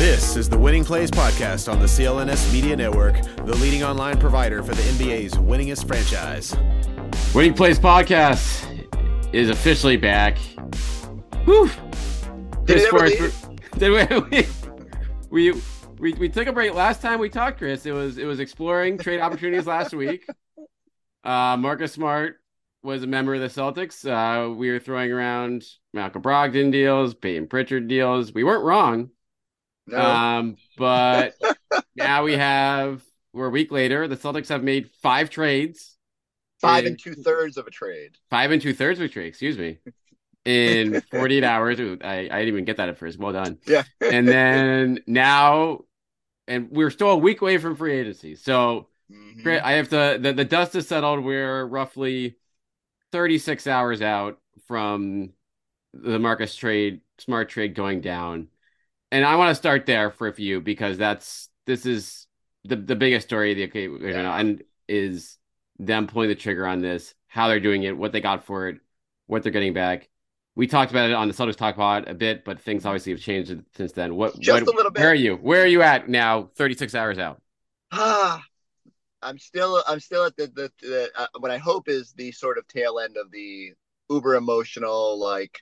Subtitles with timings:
[0.00, 4.62] This is the Winning Plays Podcast on the CLNS Media Network, the leading online provider
[4.62, 6.56] for the NBA's winningest franchise.
[7.34, 8.88] Winning Plays Podcast
[9.34, 10.38] is officially back.
[11.44, 11.68] Whew.
[12.64, 14.46] Did, Chris Forrest, did we,
[15.28, 15.60] we,
[15.98, 17.84] we, we took a break last time we talked, Chris.
[17.84, 20.26] It was it was exploring trade opportunities last week.
[21.22, 22.36] Uh, Marcus Smart
[22.82, 24.08] was a member of the Celtics.
[24.08, 28.32] Uh, we were throwing around Malcolm Brogdon deals, Payton Pritchard deals.
[28.32, 29.10] We weren't wrong.
[29.90, 30.00] No.
[30.00, 31.34] Um, but
[31.96, 33.02] now we have
[33.32, 34.08] we're a week later.
[34.08, 35.96] The Celtics have made five trades.
[36.60, 38.16] Five in- and two thirds of a trade.
[38.30, 39.78] Five and two thirds of a trade, excuse me.
[40.44, 41.78] In 48 hours.
[41.80, 43.18] I, I didn't even get that at first.
[43.18, 43.58] Well done.
[43.66, 43.82] Yeah.
[44.00, 45.80] And then now
[46.48, 48.34] and we're still a week away from free agency.
[48.34, 49.60] So Mhm.
[49.60, 51.24] I have to the, the dust is settled.
[51.24, 52.36] We're roughly
[53.12, 54.38] 36 hours out
[54.68, 55.30] from
[55.92, 58.48] the Marcus trade, smart trade going down.
[59.12, 62.26] And I want to start there for a few because that's this is
[62.64, 64.36] the the biggest story of the okay Yeah.
[64.38, 65.36] and is
[65.78, 68.78] them pulling the trigger on this, how they're doing it, what they got for it,
[69.26, 70.08] what they're getting back.
[70.56, 73.20] We talked about it on the Celtics Talk Pod a bit, but things obviously have
[73.20, 74.14] changed since then.
[74.14, 75.00] What Just what- a little bit.
[75.00, 75.36] Where are you?
[75.36, 76.50] Where are you at now?
[76.56, 77.40] 36 hours out.
[77.92, 78.42] Ah,
[79.22, 82.58] I'm still I'm still at the the, the uh, what I hope is the sort
[82.58, 83.72] of tail end of the
[84.08, 85.60] uber emotional like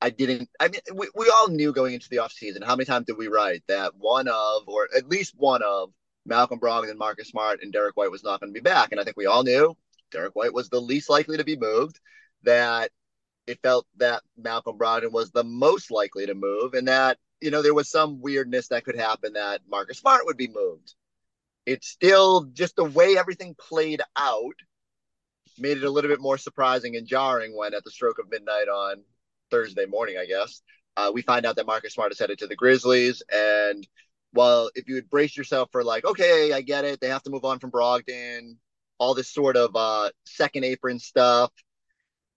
[0.00, 3.06] I didn't I mean we, we all knew going into the offseason how many times
[3.06, 5.90] did we write that one of or at least one of
[6.26, 9.04] Malcolm Brogdon, Marcus Smart, and Derrick White was not going to be back, and I
[9.04, 9.74] think we all knew
[10.10, 11.98] Derrick White was the least likely to be moved.
[12.42, 12.90] That
[13.46, 17.62] it felt that Malcolm Brogdon was the most likely to move, and that you know
[17.62, 20.94] there was some weirdness that could happen that Marcus Smart would be moved
[21.68, 24.54] it's still just the way everything played out
[25.58, 28.68] made it a little bit more surprising and jarring when at the stroke of midnight
[28.68, 29.02] on
[29.50, 30.62] Thursday morning, I guess,
[30.96, 33.22] uh, we find out that Marcus Smart is headed to the Grizzlies.
[33.32, 33.86] And
[34.32, 37.30] well, if you would brace yourself for like, okay, I get it, they have to
[37.30, 38.56] move on from Brogdon,
[38.98, 41.52] all this sort of uh, second apron stuff.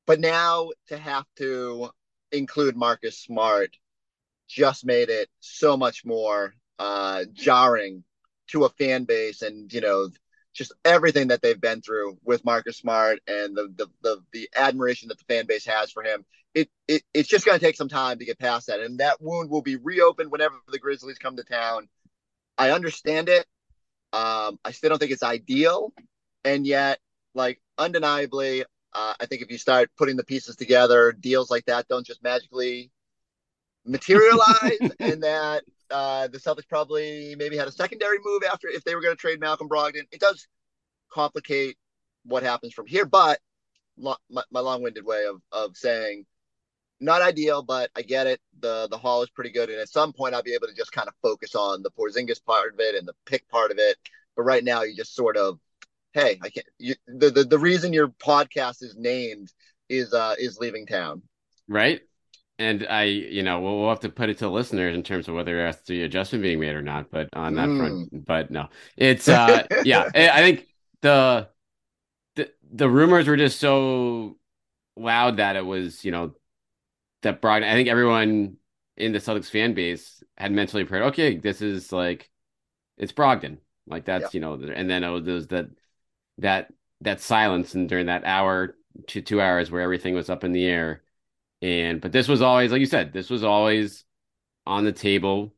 [0.05, 1.89] But now to have to
[2.31, 3.75] include Marcus Smart
[4.47, 8.03] just made it so much more uh, jarring
[8.47, 10.09] to a fan base and you know
[10.53, 15.07] just everything that they've been through with Marcus Smart and the the the, the admiration
[15.07, 16.25] that the fan base has for him.
[16.53, 19.21] It, it it's just going to take some time to get past that, and that
[19.21, 21.87] wound will be reopened whenever the Grizzlies come to town.
[22.57, 23.45] I understand it.
[24.13, 25.93] Um, I still don't think it's ideal,
[26.43, 26.99] and yet,
[27.33, 28.63] like undeniably,
[28.93, 32.21] uh, I think if you start putting the pieces together, deals like that don't just
[32.21, 32.91] magically
[33.85, 38.95] materialize, and that uh, the Celtics probably maybe had a secondary move after if they
[38.95, 40.07] were going to trade Malcolm Brogdon.
[40.11, 40.47] It does
[41.09, 41.77] complicate
[42.25, 43.39] what happens from here, but
[43.97, 46.25] lo- my, my long-winded way of of saying
[47.01, 48.41] not ideal, but I get it.
[48.59, 50.91] the The haul is pretty good, and at some point I'll be able to just
[50.91, 53.97] kind of focus on the Porzingis part of it and the pick part of it.
[54.35, 55.59] But right now, you just sort of,
[56.13, 56.67] hey, I can't.
[56.79, 59.51] You, the, the the reason your podcast is named
[59.89, 61.23] is uh is leaving town.
[61.67, 62.01] right?
[62.59, 65.27] And I, you know, we'll, we'll have to put it to the listeners in terms
[65.27, 67.09] of whether there has to be adjustment being made or not.
[67.11, 67.77] But on that Mm.
[67.77, 70.07] front, but no, it's uh, yeah.
[70.13, 70.67] I I think
[71.01, 71.49] the
[72.35, 74.37] the the rumors were just so
[74.97, 76.35] loud that it was, you know,
[77.21, 77.69] that Brogdon.
[77.69, 78.57] I think everyone
[78.97, 81.13] in the Celtics fan base had mentally prepared.
[81.13, 82.29] Okay, this is like
[82.97, 83.57] it's Brogdon.
[83.87, 85.67] Like that's you know, and then it was, there was that
[86.37, 88.75] that that silence and during that hour
[89.07, 91.03] to two hours where everything was up in the air.
[91.61, 94.03] And but this was always, like you said, this was always
[94.65, 95.53] on the table.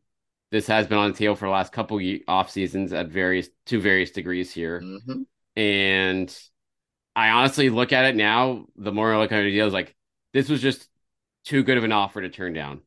[0.52, 3.80] This has been on the table for the last couple off seasons at various to
[3.82, 4.82] various degrees here.
[4.82, 5.26] Mhm.
[5.56, 6.40] And
[7.16, 9.96] I honestly look at it now, the more I look at the deal is like
[10.34, 10.90] this was just
[11.46, 12.82] too good of an offer to turn down.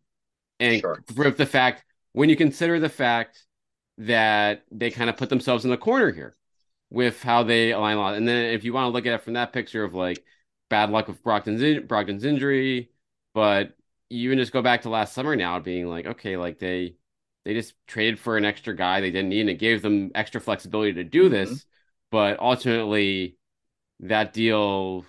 [0.59, 1.03] And sure.
[1.07, 3.45] the fact when you consider the fact
[3.99, 6.35] that they kind of put themselves in the corner here
[6.91, 8.15] with how they align a lot.
[8.15, 10.25] And then if you want to look at it from that picture of like
[10.71, 12.91] bad luck with Brogdon's, Brogdon's injury,
[13.35, 13.75] but
[14.09, 16.97] you even just go back to last summer now being like, okay, like they
[17.45, 20.41] they just traded for an extra guy they didn't need and it gave them extra
[20.41, 21.51] flexibility to do this.
[21.51, 21.59] Mm-hmm.
[22.11, 23.37] But ultimately
[24.01, 25.05] that deal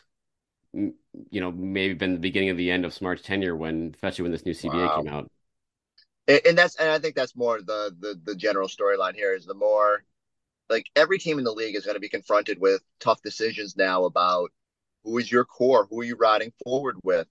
[0.73, 4.31] you know, maybe been the beginning of the end of Smart's tenure when especially when
[4.31, 5.01] this new CBA wow.
[5.01, 5.31] came out.
[6.27, 9.53] And that's and I think that's more the the the general storyline here is the
[9.53, 10.03] more
[10.69, 14.03] like every team in the league is going to be confronted with tough decisions now
[14.03, 14.51] about
[15.03, 17.27] who is your core, who are you riding forward with,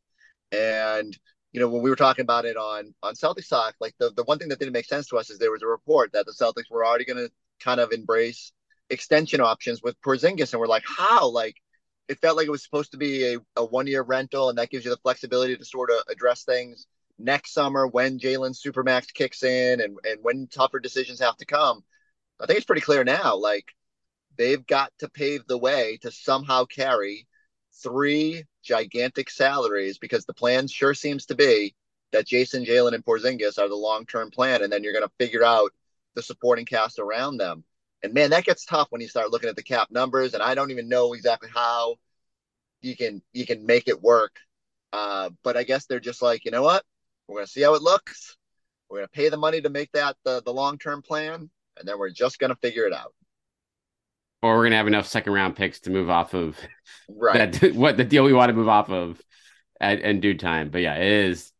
[0.50, 1.17] and
[1.53, 4.25] you know when we were talking about it on on Celtics talk, like the the
[4.25, 6.33] one thing that didn't make sense to us is there was a report that the
[6.33, 7.31] Celtics were already going to
[7.61, 8.53] kind of embrace
[8.88, 11.29] extension options with Porzingis, and we're like, how?
[11.29, 11.56] Like
[12.08, 14.70] it felt like it was supposed to be a, a one year rental, and that
[14.70, 16.87] gives you the flexibility to sort of address things
[17.19, 21.82] next summer when Jaylen Supermax kicks in and and when tougher decisions have to come.
[22.41, 23.37] I think it's pretty clear now.
[23.37, 23.67] Like
[24.37, 27.26] they've got to pave the way to somehow carry
[27.82, 31.75] three gigantic salaries because the plan sure seems to be
[32.12, 35.12] that Jayson, Jaylen, and Porzingis are the long term plan, and then you're going to
[35.19, 35.73] figure out
[36.14, 37.64] the supporting cast around them.
[38.03, 40.55] And man, that gets tough when you start looking at the cap numbers, and I
[40.55, 41.97] don't even know exactly how
[42.83, 44.37] you can you can make it work.
[44.93, 46.85] Uh, but I guess they're just like, you know what?
[47.29, 48.37] We're going to see how it looks.
[48.89, 51.89] We're going to pay the money to make that the, the long term plan, and
[51.89, 53.13] then we're just going to figure it out.
[54.43, 56.57] Or we're going to have enough second round picks to move off of
[57.09, 59.21] right that, what the deal we want to move off of
[59.81, 60.71] at in due time.
[60.71, 61.53] But yeah, it is.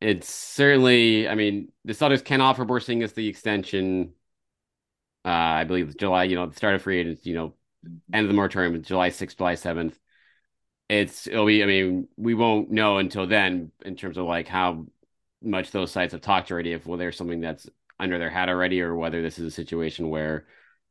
[0.00, 1.28] It's certainly.
[1.28, 4.14] I mean, the Celtics can offer Porzingis the extension.
[5.24, 6.24] Uh, I believe July.
[6.24, 7.26] You know, the start of free agents.
[7.26, 7.54] You know,
[8.12, 9.98] end of the moratorium, July sixth, July seventh.
[10.88, 11.62] It's it'll be.
[11.62, 14.86] I mean, we won't know until then in terms of like how
[15.42, 16.72] much those sites have talked already.
[16.72, 17.68] If well, there's something that's
[17.98, 20.46] under their hat already, or whether this is a situation where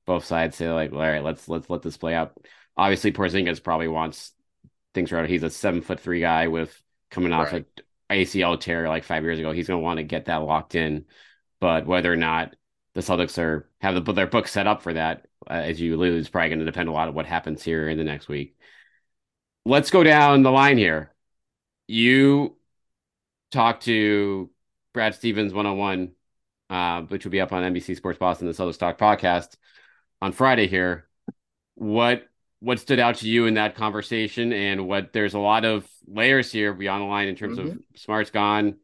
[0.05, 2.33] both sides say like, all right, let's let's let this play out.
[2.77, 4.31] Obviously, Porzingis probably wants
[4.93, 5.29] things right.
[5.29, 7.65] He's a seven foot three guy with coming off right.
[8.09, 9.51] an ACL tear like five years ago.
[9.51, 11.05] He's going to want to get that locked in.
[11.59, 12.55] But whether or not
[12.95, 16.19] the Celtics are have the, their book set up for that, uh, as you alluded,
[16.19, 18.57] is probably going to depend a lot on what happens here in the next week.
[19.65, 21.13] Let's go down the line here.
[21.87, 22.57] You
[23.51, 24.49] talked to
[24.93, 26.11] Brad Stevens one on one
[26.69, 29.55] uh, which will be up on NBC Sports Boston, the Celtics Talk podcast
[30.21, 31.07] on Friday here.
[31.75, 32.27] What
[32.59, 36.51] what stood out to you in that conversation, and what there's a lot of layers
[36.51, 37.69] here beyond the line in terms mm-hmm.
[37.69, 38.75] of Smart's gone,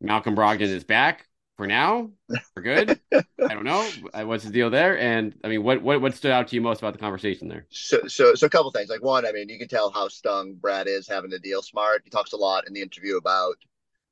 [0.00, 1.27] Malcolm Brogdon is back
[1.58, 2.08] for now,
[2.54, 3.00] for good.
[3.12, 6.30] I don't know uh, what's the deal there, and I mean, what what what stood
[6.30, 7.66] out to you most about the conversation there?
[7.68, 8.88] So so so a couple things.
[8.88, 12.02] Like one, I mean, you can tell how stung Brad is having to deal Smart.
[12.04, 13.56] He talks a lot in the interview about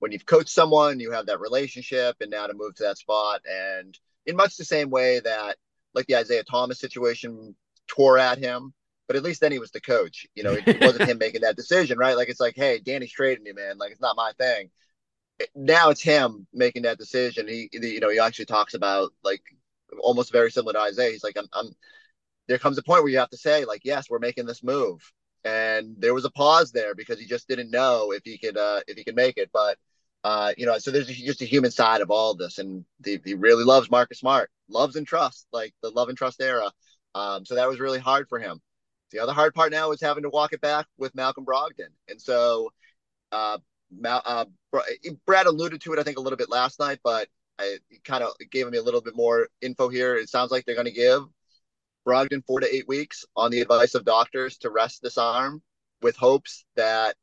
[0.01, 3.43] when you've coached someone, you have that relationship, and now to move to that spot.
[3.49, 3.97] And
[4.27, 5.57] in much the same way that,
[5.95, 7.55] like the Isaiah Thomas situation
[7.87, 8.75] tore at him,
[9.07, 10.27] but at least then he was the coach.
[10.35, 12.17] You know, it, wasn't him making that decision, right?
[12.17, 13.79] Like it's like, hey, Danny's trading me, man.
[13.79, 14.71] Like it's not my thing.
[15.55, 17.49] Now it's him making that decision.
[17.49, 19.43] He, you know, he actually talks about like
[20.01, 21.13] almost very similar to Isaiah.
[21.13, 21.71] He's like, I'm, I'm.
[22.49, 25.01] There comes a point where you have to say, like, yes, we're making this move,
[25.45, 28.81] and there was a pause there because he just didn't know if he could, uh,
[28.87, 29.51] if he could make it.
[29.53, 29.79] But
[30.25, 33.35] uh, you know, so there's just a human side of all this, and he, he
[33.35, 36.71] really loves Marcus Smart, loves and trusts, like the love and trust era.
[37.15, 38.61] Um, so that was really hard for him.
[39.13, 42.21] The other hard part now is having to walk it back with Malcolm Brogdon, and
[42.21, 42.71] so
[43.31, 43.59] uh,
[44.05, 44.45] uh,
[45.27, 47.29] Brad alluded to it, I think, a little bit last night, but
[47.59, 50.17] I kind of gave me a little bit more info here.
[50.17, 51.23] It sounds like they're going to give
[52.07, 55.63] Brogdon four to eight weeks on the advice of doctors to rest this arm,
[56.03, 57.17] with hopes that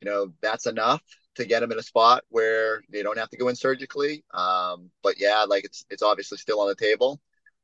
[0.00, 1.02] you know that's enough
[1.34, 4.24] to get him in a spot where they don't have to go in surgically.
[4.32, 7.20] Um, but yeah, like it's it's obviously still on the table,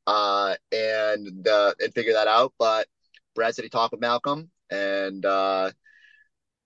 [0.07, 2.53] uh, and uh, and figure that out.
[2.57, 2.87] But
[3.33, 5.71] Brad said he talked with Malcolm, and uh,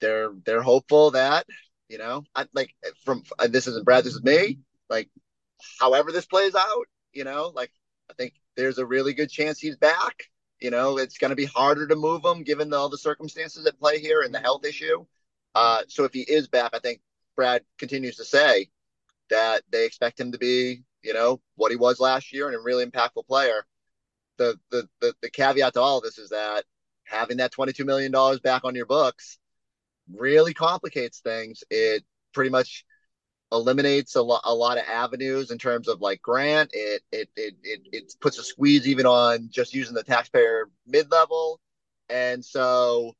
[0.02, 1.46] they're they're hopeful that
[1.90, 4.60] you know, I, like from this isn't Brad, this is me.
[4.90, 5.10] Like,
[5.80, 7.72] however this plays out, you know, like
[8.10, 10.24] I think there's a really good chance he's back.
[10.62, 13.66] You know, it's going to be harder to move him given the, all the circumstances
[13.66, 15.06] at play here and the health issue.
[15.56, 17.02] Uh, so if he is back, I think
[17.36, 18.70] Brad continues to say
[19.30, 22.60] that they expect him to be, you know, what he was last year and a
[22.60, 23.66] really impactful player.
[24.38, 26.66] The the the, the caveat to all of this is that
[27.04, 29.39] having that twenty two million dollars back on your books
[30.16, 31.64] really complicates things.
[31.70, 32.86] It pretty much
[33.52, 36.72] eliminates a, lo- a lot of avenues in terms of like grant.
[36.74, 41.12] It, it it it it puts a squeeze even on just using the taxpayer mid
[41.12, 41.60] level,
[42.10, 43.14] and so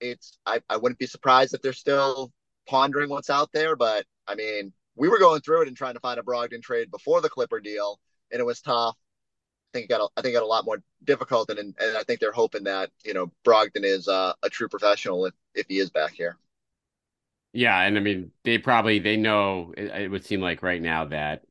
[0.00, 2.32] it's I, I wouldn't be surprised if they're still
[2.68, 3.76] pondering what's out there.
[3.76, 6.90] But I mean, we were going through it and trying to find a Brogdon trade
[6.90, 8.00] before the Clipper deal,
[8.30, 8.96] and it was tough.
[9.76, 11.96] I think it got a, I think it got a lot more difficult, and and
[11.96, 15.66] I think they're hoping that you know Brogdon is uh, a true professional if if
[15.68, 16.38] he is back here.
[17.52, 21.06] Yeah, and I mean they probably they know it, it would seem like right now
[21.06, 21.42] that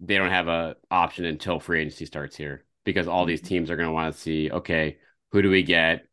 [0.00, 3.76] they don't have a option until free agency starts here because all these teams are
[3.76, 4.98] going to want to see okay
[5.30, 6.06] who do we get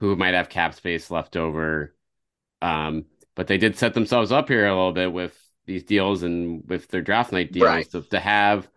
[0.00, 1.94] who might have cap space left over
[2.60, 3.04] um
[3.36, 6.88] but they did set themselves up here a little bit with these deals and with
[6.88, 7.90] their draft night deals right.
[7.90, 8.68] to, to have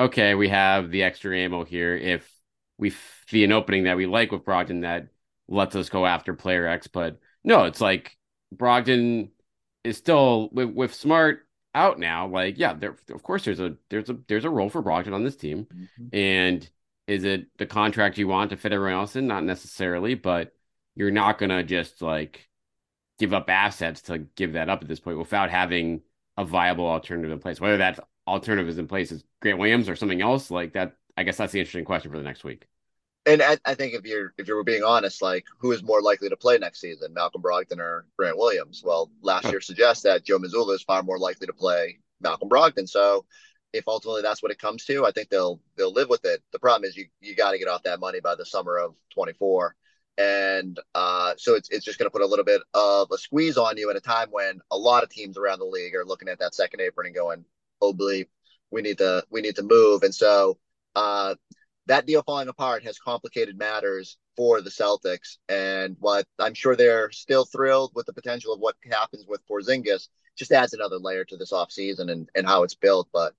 [0.00, 2.30] okay we have the extra ammo here if
[2.78, 2.92] we
[3.28, 5.08] see an opening that we like with Brogdon that
[5.48, 8.16] lets us go after player X but no it's like
[8.54, 9.30] Brogdon
[9.84, 14.10] is still with, with Smart out now, like yeah, there of course there's a there's
[14.10, 16.14] a there's a role for Brogdon on this team, mm-hmm.
[16.14, 16.68] and
[17.06, 19.26] is it the contract you want to fit everyone else in?
[19.26, 20.52] Not necessarily, but
[20.94, 22.48] you're not gonna just like
[23.18, 26.02] give up assets to give that up at this point without having
[26.36, 27.60] a viable alternative in place.
[27.60, 30.94] Whether that alternative is in place is Grant Williams or something else, like that.
[31.16, 32.66] I guess that's the interesting question for the next week
[33.26, 36.28] and I, I, think if you're if you're being honest, like who is more likely
[36.28, 38.82] to play next season, Malcolm Brogdon or Grant Williams?
[38.84, 42.88] Well, last year suggests that Joe Mazzulla is far more likely to play Malcolm Brogdon.
[42.88, 43.26] So
[43.72, 46.42] if ultimately that's what it comes to, I think they'll they'll live with it.
[46.52, 48.94] The problem is you you got to get off that money by the summer of
[49.14, 49.76] 24,
[50.16, 53.58] and uh, so it's it's just going to put a little bit of a squeeze
[53.58, 56.28] on you at a time when a lot of teams around the league are looking
[56.28, 57.44] at that second apron and going,
[57.80, 57.96] "Oh,
[58.70, 60.58] we need to we need to move." And so
[60.94, 61.34] uh,
[61.86, 65.38] that deal falling apart has complicated matters for the Celtics.
[65.48, 70.08] And what I'm sure they're still thrilled with the potential of what happens with Porzingis,
[70.36, 73.08] just adds another layer to this offseason and, and how it's built.
[73.12, 73.34] But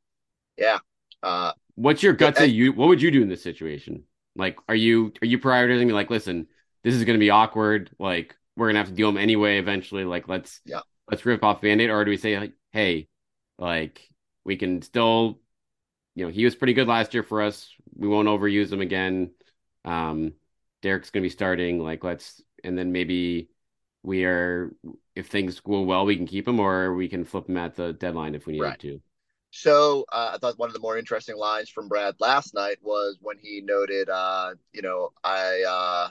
[0.58, 0.80] yeah.
[1.24, 4.04] Uh, What's your gut say you what would you do in this situation?
[4.36, 6.48] Like, are you are you prioritizing me like, listen,
[6.84, 10.04] this is gonna be awkward, like we're gonna have to deal them anyway eventually.
[10.04, 13.08] Like let's yeah, let's rip off band-aid, or do we say like, hey,
[13.58, 14.11] like
[14.44, 15.40] we can still
[16.16, 17.74] you know, he was pretty good last year for us.
[17.96, 19.32] We won't overuse him again.
[19.86, 20.34] Um,
[20.82, 21.80] Derrick's going to be starting.
[21.80, 23.50] Like, let's, and then maybe
[24.04, 24.74] we are,
[25.16, 27.94] if things go well, we can keep him or we can flip him at the
[27.94, 28.80] deadline if we need right.
[28.80, 29.02] to.
[29.52, 33.18] So uh, I thought one of the more interesting lines from Brad last night was
[33.22, 36.10] when he noted, uh, you know, I, uh,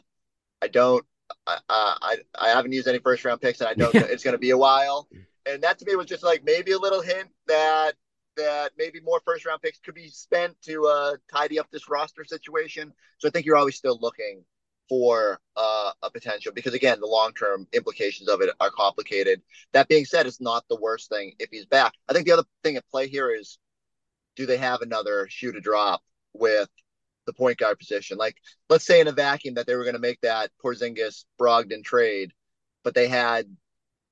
[0.62, 1.04] I don't,
[1.46, 4.38] I, I, I haven't used any first round picks and I don't, it's going to
[4.38, 5.08] be a while.
[5.46, 7.94] And that to me was just like maybe a little hint that
[8.40, 12.25] that maybe more first round picks could be spent to uh, tidy up this roster
[12.25, 12.92] situation.
[13.18, 14.44] So I think you're always still looking
[14.88, 19.42] for uh, a potential because again, the long term implications of it are complicated.
[19.73, 21.92] That being said, it's not the worst thing if he's back.
[22.09, 23.59] I think the other thing at play here is
[24.37, 26.68] do they have another shoe to drop with
[27.26, 28.18] the point guard position?
[28.18, 28.37] Like,
[28.68, 32.32] let's say in a vacuum that they were going to make that Porzingis Brogdon trade,
[32.82, 33.47] but they had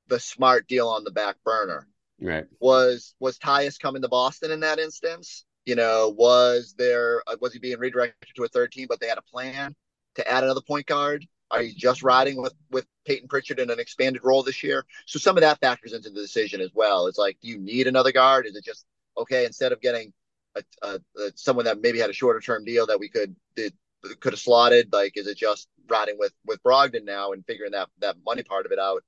[0.09, 1.87] the smart deal on the back burner
[2.21, 2.47] Right.
[2.61, 5.45] Was was Tyus coming to Boston in that instance?
[5.65, 9.07] You know, was there uh, was he being redirected to a third team, but they
[9.07, 9.75] had a plan
[10.17, 11.27] to add another point guard?
[11.51, 14.85] Are you just riding with with Payton Pritchard in an expanded role this year?
[15.07, 17.07] So some of that factors into the decision as well.
[17.07, 18.47] It's like, do you need another guard?
[18.47, 18.85] Is it just
[19.17, 20.13] okay instead of getting
[20.57, 23.73] a, a, a someone that maybe had a shorter term deal that we could did,
[24.21, 24.93] could have slotted?
[24.93, 28.67] Like, is it just riding with with Brogdon now and figuring that that money part
[28.67, 29.05] of it out?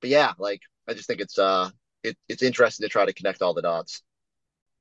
[0.00, 1.70] But yeah, like I just think it's uh
[2.04, 4.02] it, it's interesting to try to connect all the dots.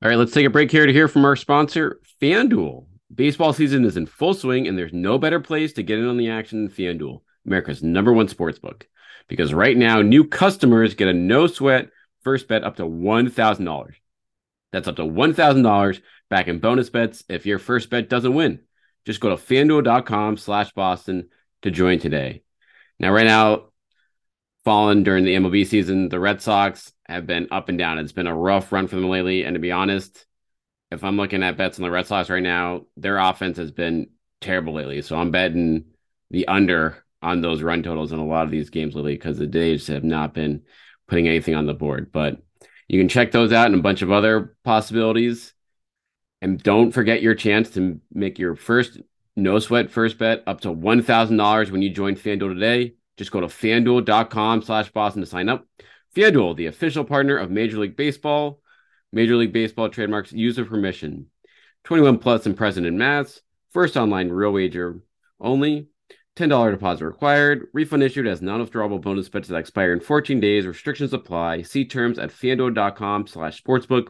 [0.03, 2.85] All right, let's take a break here to hear from our sponsor, FanDuel.
[3.13, 6.17] Baseball season is in full swing, and there's no better place to get in on
[6.17, 8.87] the action than FanDuel, America's number one sports book.
[9.29, 11.89] Because right now, new customers get a no sweat
[12.23, 13.93] first bet up to $1,000.
[14.71, 18.59] That's up to $1,000 back in bonus bets if your first bet doesn't win.
[19.05, 21.29] Just go to fanduel.com slash Boston
[21.61, 22.43] to join today.
[22.99, 23.67] Now, right now,
[24.63, 26.09] fallen during the MLB season.
[26.09, 27.99] The Red Sox have been up and down.
[27.99, 29.43] It's been a rough run for them lately.
[29.43, 30.25] And to be honest,
[30.91, 34.09] if I'm looking at bets on the Red Sox right now, their offense has been
[34.41, 35.01] terrible lately.
[35.01, 35.85] So I'm betting
[36.29, 39.47] the under on those run totals in a lot of these games lately because the
[39.47, 40.63] Days have not been
[41.07, 42.11] putting anything on the board.
[42.11, 42.41] But
[42.87, 45.53] you can check those out and a bunch of other possibilities.
[46.41, 48.99] And don't forget your chance to make your first
[49.35, 52.93] no sweat first bet up to $1,000 when you join FanDuel today.
[53.17, 55.65] Just go to fanduel.com slash Boston to sign up.
[56.15, 58.61] FanDuel, the official partner of Major League Baseball.
[59.11, 61.27] Major League Baseball trademarks user permission.
[61.83, 63.41] 21 plus and present in mass.
[63.71, 65.01] First online real wager
[65.39, 65.87] only.
[66.35, 67.67] $10 deposit required.
[67.73, 70.65] Refund issued as non-withdrawable bonus bets that expire in 14 days.
[70.65, 71.61] Restrictions apply.
[71.61, 74.07] See terms at fanduel.com slash sportsbook.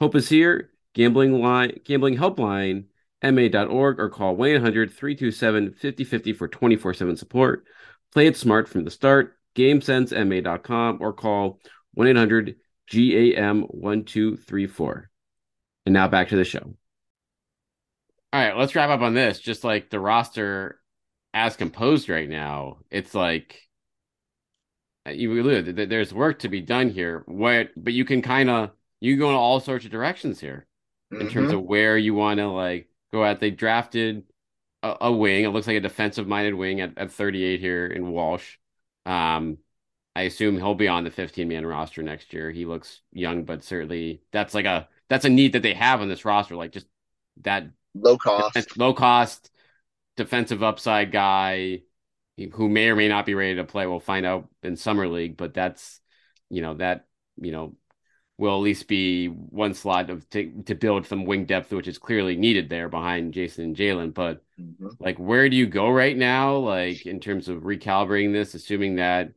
[0.00, 0.70] Hope is here.
[0.94, 2.86] Gambling line, gambling helpline,
[3.22, 7.64] ma.org or call 1-800-327-5050 for 24-7 support.
[8.12, 9.38] Play it smart from the start.
[9.54, 11.60] GameSenseMA.com or call
[11.94, 12.56] 1 800
[12.90, 15.04] GAM1234.
[15.86, 16.74] And now back to the show.
[18.32, 19.38] All right, let's wrap up on this.
[19.40, 20.80] Just like the roster
[21.34, 23.60] as composed right now, it's like
[25.06, 27.22] you alluded that there's work to be done here.
[27.26, 30.66] What, but you can kind of you go in all sorts of directions here
[31.10, 31.28] in mm-hmm.
[31.28, 33.40] terms of where you want to like go at.
[33.40, 34.22] They drafted
[34.82, 35.44] a, a, wing.
[35.44, 38.58] It looks like a defensive minded wing at, at 38 here in Walsh.
[39.06, 39.58] Um,
[40.14, 42.50] I assume he'll be on the 15 man roster next year.
[42.50, 46.08] He looks young, but certainly that's like a that's a need that they have on
[46.08, 46.56] this roster.
[46.56, 46.86] Like just
[47.42, 49.50] that low cost, low cost
[50.16, 51.82] defensive upside guy
[52.52, 53.86] who may or may not be ready to play.
[53.86, 56.00] We'll find out in summer league, but that's
[56.50, 57.06] you know that
[57.40, 57.76] you know
[58.38, 61.98] will at least be one slot of to, to build some wing depth, which is
[61.98, 64.12] clearly needed there behind Jayson and Jaylen.
[64.14, 64.88] But mm-hmm.
[64.98, 66.56] like, where do you go right now?
[66.56, 69.32] Like in terms of recalibrating this, assuming that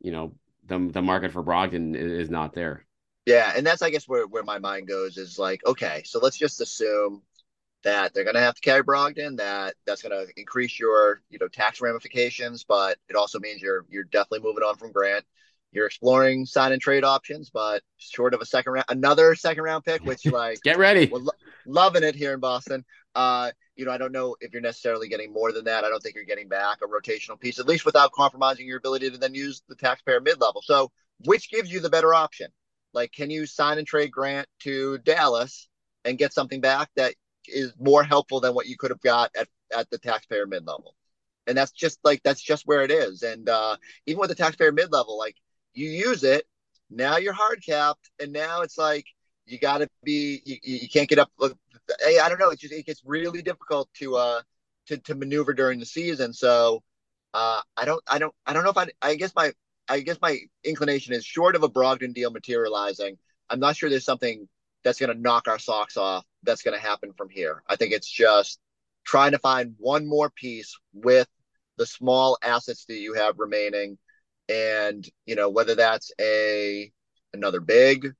[0.00, 0.34] you know
[0.66, 2.84] the the market for Brogdon is, is not there.
[3.26, 6.36] Yeah, and that's I guess where where my mind goes is like, okay, so let's
[6.36, 7.22] just assume
[7.84, 9.36] that they're going to have to carry Brogdon.
[9.38, 13.84] That that's going to increase your you know tax ramifications, but it also means you're
[13.88, 15.24] you're definitely moving on from Grant.
[15.72, 19.84] You're exploring sign and trade options, but short of a second round, another second round
[19.84, 21.30] pick, which like get ready, lo-
[21.66, 22.84] loving it here in Boston.
[23.14, 25.84] Uh, you know, I don't know if you're necessarily getting more than that.
[25.84, 29.10] I don't think you're getting back a rotational piece, at least without compromising your ability
[29.10, 30.62] to then use the taxpayer mid level.
[30.62, 30.90] So,
[31.24, 32.48] which gives you the better option?
[32.94, 35.68] Like, can you sign and trade Grant to Dallas
[36.04, 37.14] and get something back that
[37.48, 40.94] is more helpful than what you could have got at, at the taxpayer mid level.
[41.46, 43.22] And that's just like that's just where it is.
[43.22, 43.76] And uh,
[44.06, 45.36] even with the taxpayer mid level, like
[45.74, 46.46] you use it,
[46.90, 49.06] now you're hard capped, and now it's like
[49.46, 51.30] you got to be you, you can't get up.
[52.00, 52.50] Hey, I don't know.
[52.50, 54.42] It just it gets really difficult to uh
[54.86, 56.32] to to maneuver during the season.
[56.32, 56.82] So
[57.34, 59.52] uh, I don't I don't I don't know if I I guess my
[59.88, 63.18] I guess my inclination is short of a Brogdon deal materializing.
[63.50, 64.48] I'm not sure there's something
[64.84, 67.62] that's going to knock our socks off that's going to happen from here.
[67.68, 68.58] I think it's just
[69.04, 71.28] trying to find one more piece with
[71.76, 73.98] the small assets that you have remaining
[74.52, 76.92] and you know whether that's a
[77.32, 78.12] another big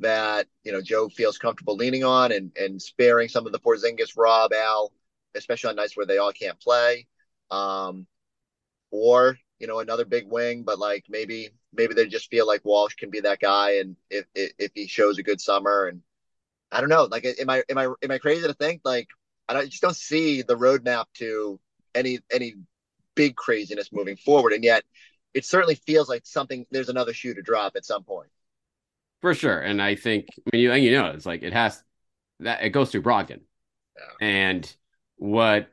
[0.00, 4.16] that you know Joe feels comfortable leaning on and and sparing some of the Porzingis,
[4.16, 4.92] Rob, Al,
[5.34, 7.06] especially on nights where they all can't play,
[7.50, 8.06] um,
[8.90, 12.94] or you know another big wing, but like maybe maybe they just feel like Walsh
[12.94, 16.02] can be that guy, and if if, if he shows a good summer and
[16.72, 17.04] I don't know.
[17.04, 19.08] Like, am I am I am I crazy to think like
[19.48, 21.60] I, don't, I just don't see the roadmap to
[21.94, 22.54] any any
[23.14, 24.84] big craziness moving forward, and yet
[25.36, 26.66] it certainly feels like something.
[26.70, 28.30] There's another shoe to drop at some point.
[29.20, 31.82] For sure, and I think I mean you you know it's like it has
[32.40, 33.40] that it goes through Brogdon,
[33.96, 34.26] yeah.
[34.26, 34.76] and
[35.16, 35.68] what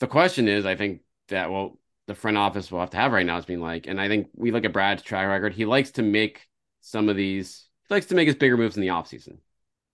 [0.00, 3.26] the question is, I think that well the front office will have to have right
[3.26, 5.52] now is being like, and I think we look at Brad's track record.
[5.52, 6.48] He likes to make
[6.80, 7.68] some of these.
[7.88, 9.38] He likes to make his bigger moves in the offseason.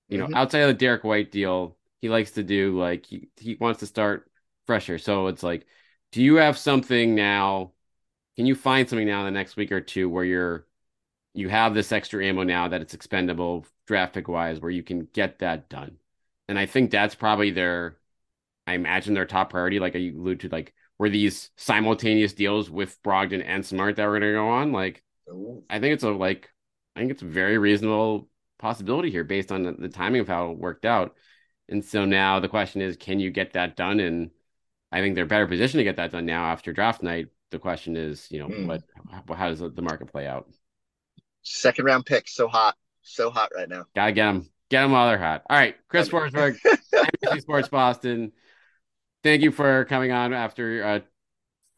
[0.08, 0.34] You know, mm-hmm.
[0.34, 3.86] outside of the Derrick White deal, he likes to do like he, he wants to
[3.86, 4.30] start
[4.66, 4.98] fresher.
[4.98, 5.66] So it's like,
[6.12, 7.72] do you have something now?
[8.36, 10.66] Can you find something now in the next week or two where you're
[11.34, 15.06] you have this extra ammo now that it's expendable draft pick wise where you can
[15.12, 15.98] get that done?
[16.48, 17.98] And I think that's probably their
[18.66, 23.02] I imagine their top priority, like you allude to, like were these simultaneous deals with
[23.02, 24.72] Brogdon and Smart that were gonna go on.
[24.72, 25.02] Like
[25.70, 26.50] I think it's a like
[26.96, 30.52] I think it's a very reasonable possibility here based on the, the timing of how
[30.52, 31.16] it worked out.
[31.68, 34.00] And so now the question is, can you get that done?
[34.00, 34.30] And
[34.92, 37.28] I think they're better positioned to get that done now after draft night.
[37.52, 38.66] The question is, you know, mm.
[38.66, 38.82] what,
[39.36, 40.48] how does the market play out?
[41.42, 43.84] Second round pick, so hot, so hot right now.
[43.94, 45.42] Gotta get them, get them while they're hot.
[45.50, 46.56] All right, Chris Forsberg,
[46.94, 48.32] NBC Sports Boston.
[49.22, 51.02] Thank you for coming on after a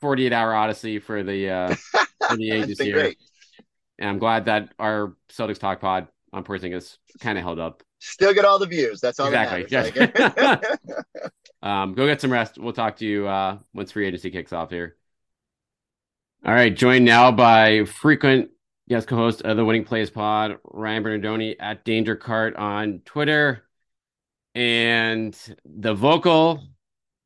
[0.00, 1.74] 48 hour odyssey for the uh,
[2.28, 2.94] for the ages here.
[2.94, 3.18] Great.
[3.98, 7.82] And I'm glad that our Celtics Talk Pod on Porzingis kind of held up.
[7.98, 9.00] Still get all the views.
[9.00, 9.64] That's all exactly.
[9.64, 10.78] That
[11.62, 12.58] um, go get some rest.
[12.58, 14.96] We'll talk to you uh, once free agency kicks off here.
[16.46, 18.50] All right, joined now by frequent
[18.86, 23.64] guest co-host of the Winning Plays Pod, Ryan Bernardoni at Danger Cart on Twitter,
[24.54, 26.62] and the vocal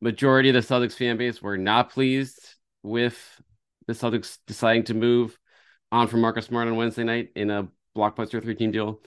[0.00, 2.38] majority of the Celtics fan base were not pleased
[2.84, 3.18] with
[3.88, 5.36] the Celtics deciding to move
[5.90, 9.00] on from Marcus Smart on Wednesday night in a blockbuster three team deal.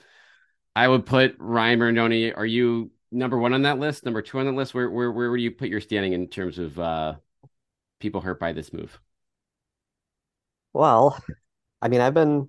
[0.76, 2.36] I would put Ryan Bernardoni.
[2.36, 4.04] Are you number one on that list?
[4.04, 4.74] Number two on that list?
[4.74, 7.14] Where where where would you put your standing in terms of uh,
[7.98, 9.00] people hurt by this move?
[10.72, 11.18] Well,
[11.82, 12.48] I mean, I've been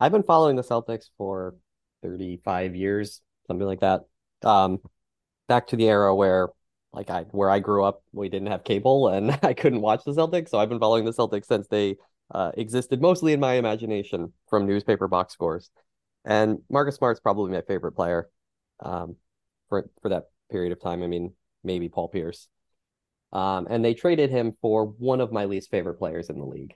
[0.00, 1.56] I've been following the Celtics for
[2.02, 4.02] 35 years, something like that.
[4.44, 4.80] Um,
[5.48, 6.48] back to the era where
[6.92, 10.12] like I where I grew up, we didn't have cable and I couldn't watch the
[10.12, 11.96] Celtics, so I've been following the Celtics since they
[12.34, 15.70] uh, existed mostly in my imagination from newspaper box scores.
[16.24, 18.28] And Marcus Smart's probably my favorite player
[18.80, 19.16] um,
[19.68, 21.02] for for that period of time.
[21.02, 21.34] I mean,
[21.64, 22.48] maybe Paul Pierce.
[23.32, 26.74] Um, and they traded him for one of my least favorite players in the league.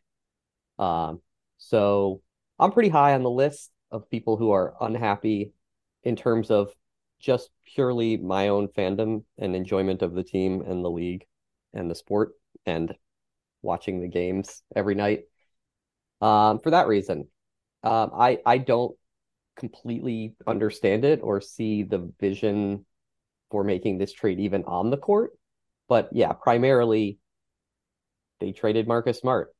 [0.78, 1.20] Um,
[1.58, 2.22] so
[2.58, 5.52] I'm pretty high on the list of people who are unhappy
[6.02, 6.72] in terms of
[7.20, 11.24] just purely my own fandom and enjoyment of the team and the league
[11.72, 12.32] and the sport
[12.66, 12.94] and
[13.62, 15.24] watching the games every night.
[16.20, 17.28] Um, for that reason,
[17.82, 18.96] um, I I don't
[19.56, 22.86] completely understand it or see the vision
[23.50, 25.32] for making this trade even on the court.
[25.88, 27.18] But yeah, primarily
[28.40, 29.54] they traded Marcus Smart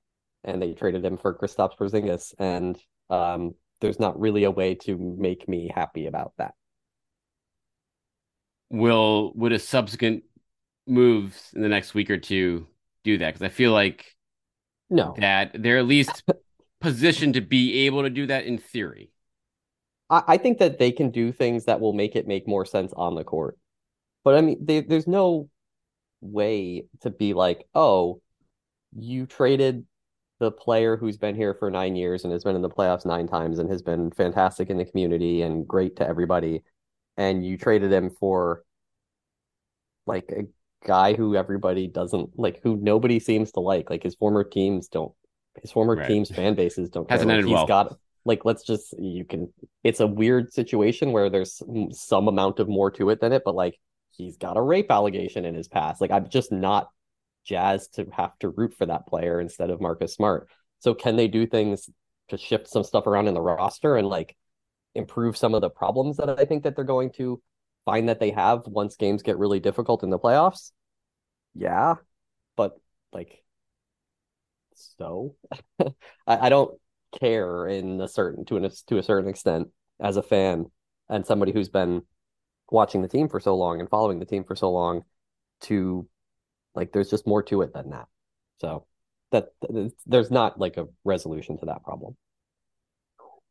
[0.45, 2.79] and they traded him for Kristaps Porzingis, and
[3.11, 6.55] um, there's not really a way to make me happy about that.
[8.71, 10.25] Will would a subsequent
[10.87, 12.67] moves in the next week or two
[13.05, 13.35] do that?
[13.35, 14.07] Because I feel like
[14.89, 16.23] no that they're at least
[16.81, 19.11] positioned to be able to do that in theory.
[20.09, 22.93] I, I think that they can do things that will make it make more sense
[22.97, 23.59] on the court.
[24.25, 25.49] But I mean, they, there's no
[26.21, 28.21] way to be like, oh,
[28.97, 29.85] you traded
[30.43, 33.29] the player who's been here for nine years and has been in the playoffs nine
[33.29, 36.65] times and has been fantastic in the community and great to everybody.
[37.17, 38.65] And you traded him for
[40.05, 40.49] like a
[40.85, 43.89] guy who everybody doesn't like, who nobody seems to like.
[43.89, 45.13] Like his former teams don't,
[45.61, 46.09] his former right.
[46.09, 47.09] teams fan bases don't.
[47.09, 47.37] Hasn't care.
[47.37, 47.67] Like, he's well.
[47.67, 49.53] got like let's just you can.
[49.85, 53.55] It's a weird situation where there's some amount of more to it than it, but
[53.55, 53.79] like
[54.11, 56.01] he's got a rape allegation in his past.
[56.01, 56.89] Like I'm just not
[57.45, 60.49] Jazz to have to root for that player instead of Marcus Smart.
[60.79, 61.89] So can they do things
[62.29, 64.37] to shift some stuff around in the roster and like
[64.95, 67.41] improve some of the problems that I think that they're going to
[67.85, 70.73] find that they have once games get really difficult in the playoffs?
[71.55, 71.97] Yeah,
[72.57, 72.79] but
[73.13, 73.43] like
[74.75, 75.37] so
[75.81, 75.87] I,
[76.27, 76.79] I don't
[77.21, 79.69] care in a certain to an to a certain extent
[80.01, 80.67] as a fan
[81.09, 82.03] and somebody who's been
[82.71, 85.03] watching the team for so long and following the team for so long
[85.63, 86.09] to
[86.75, 88.07] like there's just more to it than that.
[88.61, 88.87] So
[89.33, 89.49] that
[90.07, 92.17] there's not like a resolution to that problem.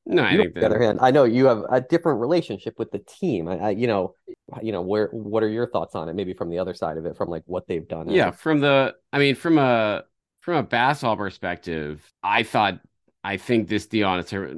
[0.05, 2.79] No, I you, think on the other hand, I know you have a different relationship
[2.79, 3.47] with the team.
[3.47, 4.15] I, I, you know,
[4.62, 6.15] you know, where what are your thoughts on it?
[6.15, 8.10] Maybe from the other side of it, from like what they've done.
[8.10, 10.03] Yeah, from the, I mean, from a
[10.41, 12.79] from a basketball perspective, I thought,
[13.23, 14.55] I think this deal on er,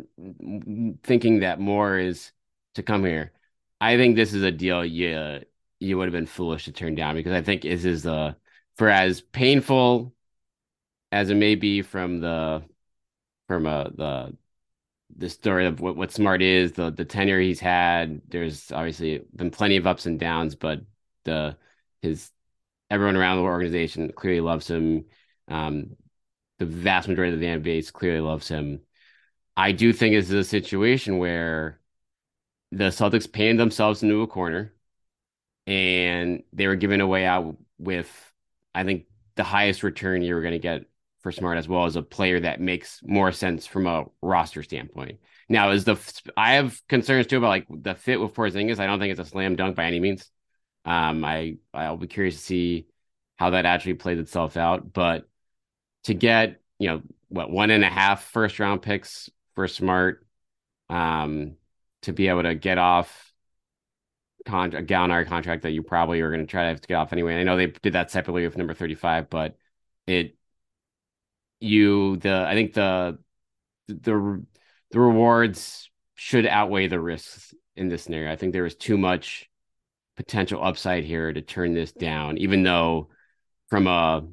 [1.04, 2.32] thinking that more is
[2.76, 3.34] to come here.
[3.82, 5.42] I think this is a deal you
[5.82, 8.38] you would have been foolish to turn down because I think this is the
[8.78, 10.14] for as painful
[11.12, 12.64] as it may be from the
[13.48, 14.38] from uh, the
[15.16, 18.22] the story of what, what smart is the the tenure he's had.
[18.28, 20.82] There's obviously been plenty of ups and downs but
[21.26, 21.58] the
[22.02, 22.32] his
[22.90, 25.06] everyone around the organization clearly loves him.
[25.48, 25.96] Um,
[26.60, 28.82] the vast majority of the fan clearly loves him.
[29.58, 31.80] I do think this is a situation where
[32.72, 34.74] the celtics painted themselves into a corner
[35.68, 38.33] and they were giving away out with
[38.74, 39.06] I think
[39.36, 40.86] the highest return you were going to get
[41.22, 45.20] for Smart as well as a player that makes more sense from a roster standpoint.
[45.50, 45.98] Now, is the
[46.36, 48.80] I have concerns too about like the fit with Porzingis.
[48.80, 50.30] I don't think it's a slam dunk by any means.
[50.86, 52.88] Um, I I'll be curious to see
[53.38, 54.92] how that actually plays itself out.
[54.94, 55.28] But
[56.04, 60.26] to get you know what one and a half first round picks for Smart,
[60.90, 61.56] um,
[62.04, 63.33] to be able to get off
[64.48, 67.14] a Gallinari contract that you probably are going to try to have to get off
[67.14, 67.34] anyway.
[67.34, 69.56] And I know they did that separately with number 35, but
[70.08, 70.36] it,
[71.60, 73.20] you, the, I think the,
[73.88, 74.44] the,
[74.92, 78.32] the rewards should outweigh the risks in this scenario.
[78.32, 79.50] I think there is too much
[80.18, 83.10] potential upside here to turn this down, even though
[83.70, 84.28] from a,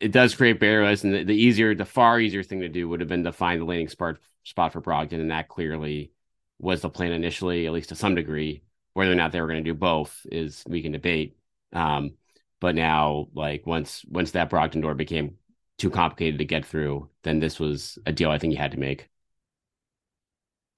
[0.00, 3.00] it does create barriers and the, the easier, the far easier thing to do would
[3.00, 5.20] have been to find the landing spot, spot for Brogdon.
[5.20, 6.12] And that clearly
[6.58, 8.62] was the plan initially, at least to some degree
[8.94, 11.36] whether or not they were going to do both is we can debate.
[11.72, 12.14] Um,
[12.60, 15.36] but now, like once once that Brogdon door became
[15.78, 18.78] too complicated to get through, then this was a deal I think you had to
[18.78, 19.08] make.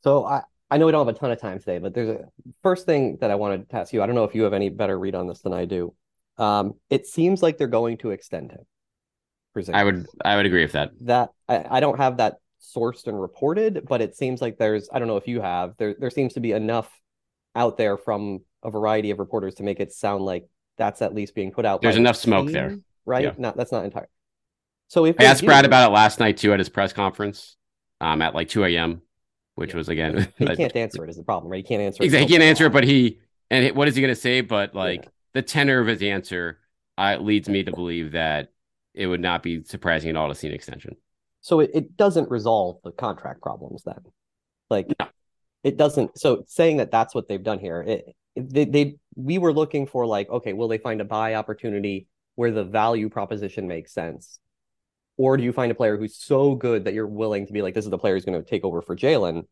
[0.02, 2.24] So I I know we don't have a ton of time today, but there's a
[2.62, 4.02] first thing that I wanted to ask you.
[4.02, 5.94] I don't know if you have any better read on this than I do.
[6.38, 8.66] Um, it seems like they're going to extend him.
[9.72, 10.90] I would I would agree with that.
[11.02, 14.98] That I, I don't have that sourced and reported, but it seems like there's I
[14.98, 16.90] don't know if you have there there seems to be enough
[17.56, 21.34] out there from a variety of reporters to make it sound like that's at least
[21.34, 21.80] being put out.
[21.80, 23.24] There's enough smoke there, right?
[23.24, 23.34] Yeah.
[23.38, 24.08] Not that's not entire.
[24.88, 27.56] So if I asked Brad about it last night too at his press conference,
[28.00, 29.02] um, at like 2 a.m.,
[29.56, 29.76] which yeah.
[29.76, 31.64] was again he can't answer it is the problem, right?
[31.64, 32.04] He can't answer.
[32.04, 33.18] Exactly, he can't answer it, but he
[33.50, 34.42] and what is he going to say?
[34.42, 35.10] But like yeah.
[35.32, 36.58] the tenor of his answer
[36.98, 38.52] uh, leads me to believe that
[38.94, 40.96] it would not be surprising at all to see an extension.
[41.40, 44.00] So it, it doesn't resolve the contract problems then,
[44.68, 44.86] like.
[45.00, 45.06] No
[45.66, 46.18] it doesn't.
[46.18, 50.06] So saying that that's what they've done here, it, they, they we were looking for
[50.06, 54.38] like, okay, will they find a buy opportunity where the value proposition makes sense?
[55.16, 57.74] Or do you find a player who's so good that you're willing to be like,
[57.74, 59.44] this is the player who's going to take over for jaylen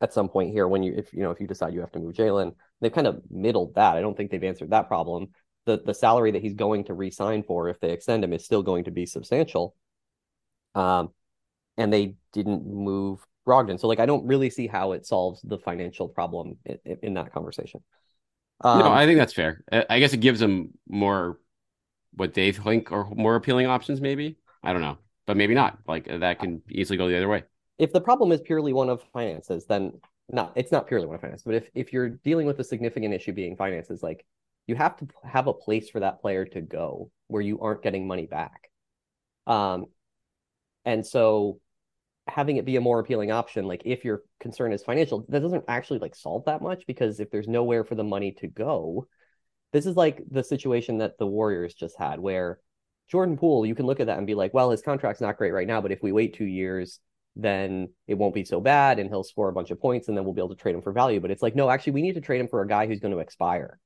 [0.00, 1.98] at some point here when you if you know if you decide you have to
[1.98, 3.96] move jaylen They've kind of middled that.
[3.96, 5.28] I don't think they've answered that problem.
[5.66, 8.62] The the salary that he's going to re-sign for if they extend him is still
[8.62, 9.74] going to be substantial.
[10.74, 11.10] Um,
[11.76, 13.78] and they didn't move Brogdon.
[13.78, 17.32] So like I don't really see how it solves the financial problem in, in that
[17.32, 17.80] conversation.
[18.62, 19.64] Um, no, I think that's fair.
[19.88, 21.38] I guess it gives them more
[22.14, 24.00] what they think are more appealing options.
[24.00, 25.78] Maybe I don't know, but maybe not.
[25.86, 27.44] Like that can easily go the other way.
[27.78, 29.92] If the problem is purely one of finances, then
[30.28, 30.52] not.
[30.56, 31.44] It's not purely one of finances.
[31.44, 34.26] But if if you're dealing with a significant issue being finances, like
[34.66, 38.06] you have to have a place for that player to go where you aren't getting
[38.06, 38.70] money back.
[39.46, 39.86] Um,
[40.84, 41.60] and so
[42.30, 45.64] having it be a more appealing option like if your concern is financial that doesn't
[45.68, 49.06] actually like solve that much because if there's nowhere for the money to go
[49.72, 52.58] this is like the situation that the warriors just had where
[53.10, 55.52] jordan poole you can look at that and be like well his contract's not great
[55.52, 57.00] right now but if we wait two years
[57.36, 60.24] then it won't be so bad and he'll score a bunch of points and then
[60.24, 62.14] we'll be able to trade him for value but it's like no actually we need
[62.14, 63.78] to trade him for a guy who's going to expire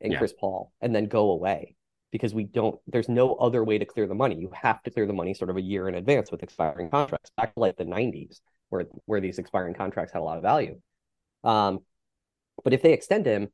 [0.00, 0.18] and yeah.
[0.18, 1.76] chris paul and then go away
[2.12, 4.36] because we don't there's no other way to clear the money.
[4.36, 7.30] You have to clear the money sort of a year in advance with expiring contracts.
[7.36, 10.80] Back to like the 90s where where these expiring contracts had a lot of value.
[11.44, 11.80] Um
[12.64, 13.48] but if they extend him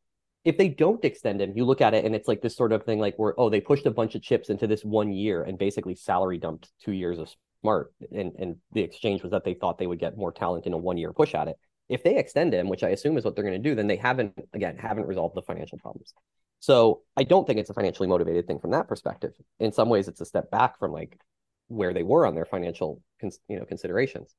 [0.44, 2.84] if they don't extend him you look at it and it's like this sort of
[2.84, 5.58] thing like where oh they pushed a bunch of chips into this one year and
[5.58, 9.78] basically salary dumped two years of smart and and the exchange was that they thought
[9.78, 11.56] they would get more talent in a one year push at it.
[11.88, 13.96] If they extend him which i assume is what they're going to do then they
[13.96, 16.14] haven't again haven't resolved the financial problems
[16.62, 19.32] so I don't think it's a financially motivated thing from that perspective.
[19.58, 21.18] In some ways, it's a step back from like
[21.66, 24.32] where they were on their financial, you know, considerations.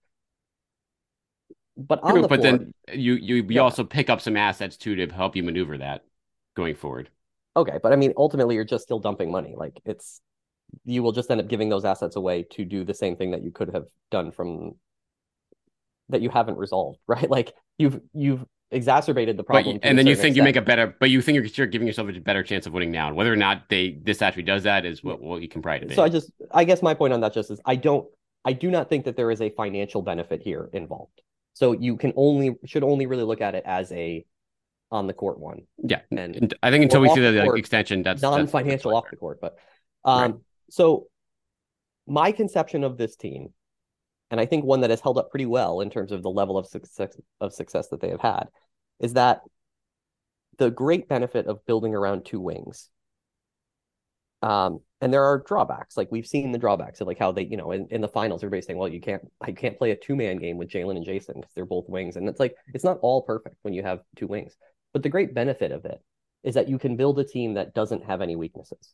[1.75, 3.61] But on True, the but then you you you yeah.
[3.61, 6.05] also pick up some assets too to help you maneuver that
[6.55, 7.09] going forward.
[7.57, 9.55] Okay, but I mean, ultimately, you're just still dumping money.
[9.57, 10.21] Like it's
[10.85, 13.43] you will just end up giving those assets away to do the same thing that
[13.43, 14.75] you could have done from
[16.07, 17.29] that you haven't resolved, right?
[17.29, 19.77] Like you've you've exacerbated the problem.
[19.77, 20.35] But, and then you think extent.
[20.37, 22.91] you make a better, but you think you're, giving yourself a better chance of winning
[22.91, 23.07] now.
[23.07, 25.81] And whether or not they this actually does that is what, what you can probably
[25.81, 25.95] debate.
[25.95, 28.07] So I just, I guess my point on that just is I don't,
[28.45, 31.21] I do not think that there is a financial benefit here involved.
[31.53, 34.25] So you can only should only really look at it as a
[34.91, 35.61] on the court one.
[35.83, 39.17] Yeah, and I think until we see the, the extension, that's non-financial that's off the
[39.17, 39.39] court.
[39.41, 39.57] But
[40.03, 40.35] um, right.
[40.69, 41.07] so
[42.07, 43.49] my conception of this team,
[44.29, 46.57] and I think one that has held up pretty well in terms of the level
[46.57, 48.45] of success of success that they have had,
[48.99, 49.41] is that
[50.57, 52.89] the great benefit of building around two wings.
[54.41, 55.97] Um, and there are drawbacks.
[55.97, 58.43] Like we've seen the drawbacks of like how they, you know, in, in the finals,
[58.43, 61.05] everybody's saying, well, you can't, I can't play a two man game with jaylen and
[61.05, 62.17] jayson because they're both wings.
[62.17, 64.55] And it's like, it's not all perfect when you have two wings.
[64.91, 66.01] But the great benefit of it
[66.43, 68.93] is that you can build a team that doesn't have any weaknesses.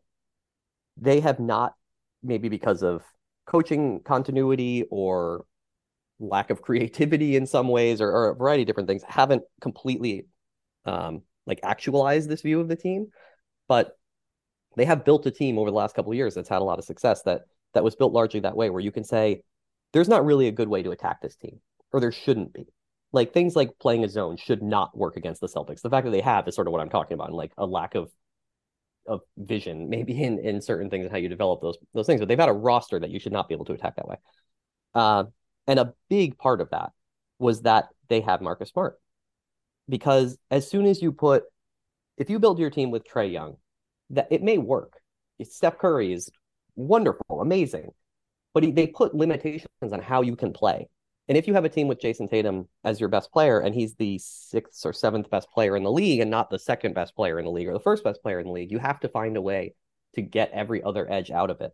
[1.01, 1.73] they have not,
[2.23, 3.03] maybe because of
[3.45, 5.45] coaching continuity or
[6.19, 10.27] lack of creativity in some ways, or, or a variety of different things, haven't completely
[10.85, 13.07] um, like actualized this view of the team.
[13.67, 13.97] But
[14.77, 16.79] they have built a team over the last couple of years that's had a lot
[16.79, 17.41] of success that
[17.73, 19.41] that was built largely that way, where you can say
[19.93, 21.59] there's not really a good way to attack this team,
[21.91, 22.67] or there shouldn't be.
[23.13, 25.81] Like things like playing a zone should not work against the Celtics.
[25.81, 27.65] The fact that they have is sort of what I'm talking about, and like a
[27.65, 28.11] lack of
[29.11, 32.21] of vision, maybe in in certain things and how you develop those those things.
[32.21, 34.17] But they've had a roster that you should not be able to attack that way.
[34.93, 35.25] Uh,
[35.67, 36.91] and a big part of that
[37.37, 38.99] was that they have Marcus Smart,
[39.87, 41.43] because as soon as you put,
[42.17, 43.57] if you build your team with Trae Young,
[44.11, 44.93] that it may work.
[45.43, 46.29] Steph Curry is
[46.75, 47.91] wonderful, amazing,
[48.53, 50.87] but he, they put limitations on how you can play.
[51.31, 53.95] And if you have a team with Jayson Tatum as your best player and he's
[53.95, 57.39] the sixth or seventh best player in the league and not the second best player
[57.39, 59.37] in the league or the first best player in the league, you have to find
[59.37, 59.73] a way
[60.15, 61.71] to get every other edge out of it.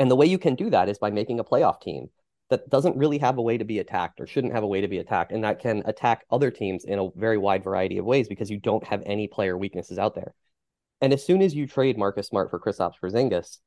[0.00, 2.08] And the way you can do that is by making a playoff team
[2.50, 4.88] that doesn't really have a way to be attacked or shouldn't have a way to
[4.88, 8.26] be attacked and that can attack other teams in a very wide variety of ways
[8.26, 10.34] because you don't have any player weaknesses out there.
[11.00, 13.58] And as soon as you trade Marcus Smart for Kristaps Porzingis,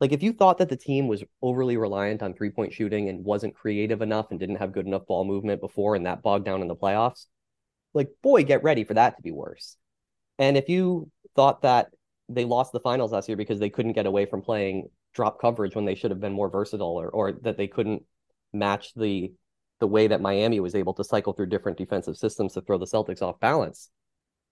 [0.00, 3.24] Like if you thought that the team was overly reliant on three point shooting and
[3.24, 6.62] wasn't creative enough and didn't have good enough ball movement before and that bogged down
[6.62, 7.26] in the playoffs,
[7.92, 9.76] like boy, get ready for that to be worse.
[10.38, 11.88] And if you thought that
[12.28, 15.74] they lost the finals last year because they couldn't get away from playing drop coverage
[15.74, 18.02] when they should have been more versatile or or that they couldn't
[18.52, 19.32] match the
[19.80, 22.86] the way that Miami was able to cycle through different defensive systems to throw the
[22.86, 23.90] Celtics off balance.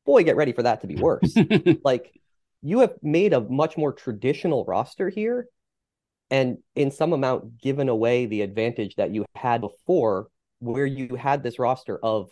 [0.04, 1.34] Boy, get ready for that to be worse.
[1.84, 2.12] like
[2.62, 5.48] you have made a much more traditional roster here
[6.30, 10.28] and in some amount given away the advantage that you had before
[10.60, 12.30] where you had this roster of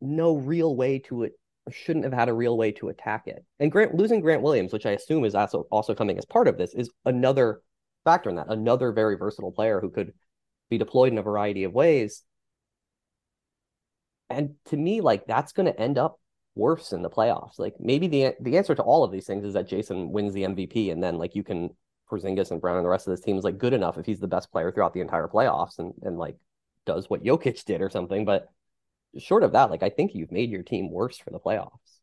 [0.00, 1.32] no real way to it
[1.70, 3.44] shouldn't have had a real way to attack it.
[3.58, 6.58] And Grant losing Grant Williams, which I assume is also also coming as part of
[6.58, 7.62] this, is another
[8.04, 8.50] factor in that.
[8.50, 10.12] Another very versatile player who could
[10.68, 12.22] be deployed in a variety of ways.
[14.28, 16.18] And to me, like that's going to end up
[16.54, 17.58] worse in the playoffs.
[17.58, 20.42] Like maybe the the answer to all of these things is that Jayson wins the
[20.42, 21.70] MVP, and then like you can
[22.10, 24.20] Porzingis and Brown and the rest of this team is like good enough if he's
[24.20, 26.36] the best player throughout the entire playoffs and and like
[26.86, 28.24] does what Jokic did or something.
[28.24, 28.48] But
[29.18, 31.98] short of that, like I think you've made your team worse for the playoffs.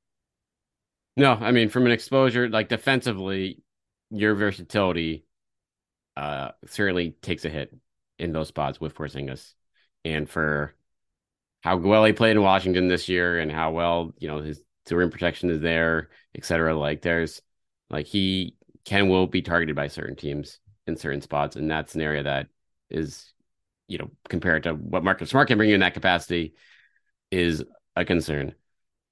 [1.18, 3.62] No, I mean from an exposure, like defensively,
[4.10, 5.26] your versatility
[6.18, 7.74] uh certainly takes a hit
[8.20, 9.54] in those spots with Porzingis.
[10.04, 10.76] And for
[11.62, 15.10] how well he played in Washington this year and how well, you know, his rim
[15.10, 16.76] protection is there, et cetera.
[16.76, 17.42] Like there's
[17.90, 21.56] like he can will be targeted by certain teams in certain spots.
[21.56, 22.48] And that's an area that
[22.90, 23.32] is,
[23.88, 26.56] you know, compared to what Marcus Smart can bring you in that capacity
[27.30, 27.64] is
[27.96, 28.56] a concern.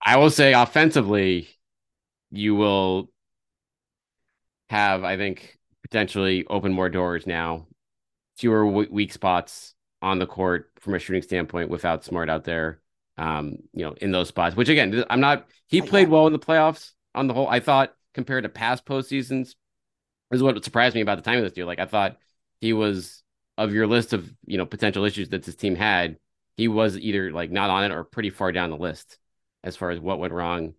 [0.03, 1.49] I will say offensively,
[2.31, 3.09] you will
[4.69, 7.67] have, I think, potentially open more doors now,
[8.37, 12.81] fewer weak spots on the court from a shooting standpoint without Smart out there.
[13.17, 15.47] Um, you know, in those spots, which again, I'm not.
[15.67, 17.49] He played well in the playoffs on the whole.
[17.49, 19.55] I thought compared to past postseasons,
[20.31, 21.65] is what surprised me about the time of this year.
[21.65, 22.17] Like I thought
[22.61, 23.23] he was
[23.57, 26.17] of your list of you know potential issues that this team had
[26.55, 29.17] he was either like not on it or pretty far down the list
[29.63, 30.73] as far as what went wrong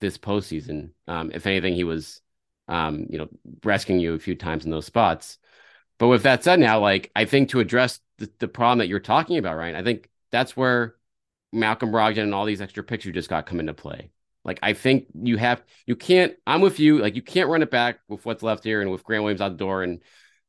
[0.00, 0.90] this postseason.
[1.08, 2.20] Um, if anything, he was,
[2.68, 3.28] um, you know,
[3.64, 5.38] rescuing you a few times in those spots.
[5.98, 9.00] But with that said, now, like I think to address the, the problem that you're
[9.00, 10.96] talking about, Ryan, I think that's where
[11.52, 14.10] Malcolm Brogdon and all these extra picks you just got come into play.
[14.44, 16.34] Like I think you have, you can't.
[16.46, 16.98] I'm with you.
[16.98, 19.50] Like you can't run it back with what's left here and with Grant Williams out
[19.50, 20.02] the door and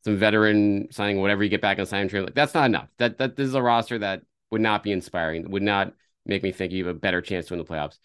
[0.04, 2.24] some veteran signing whatever you get back on signing trade.
[2.24, 2.90] Like that's not enough.
[2.98, 5.94] That that this is a roster that would not be inspiring, would not
[6.26, 7.98] make me think you have a better chance to win the playoffs.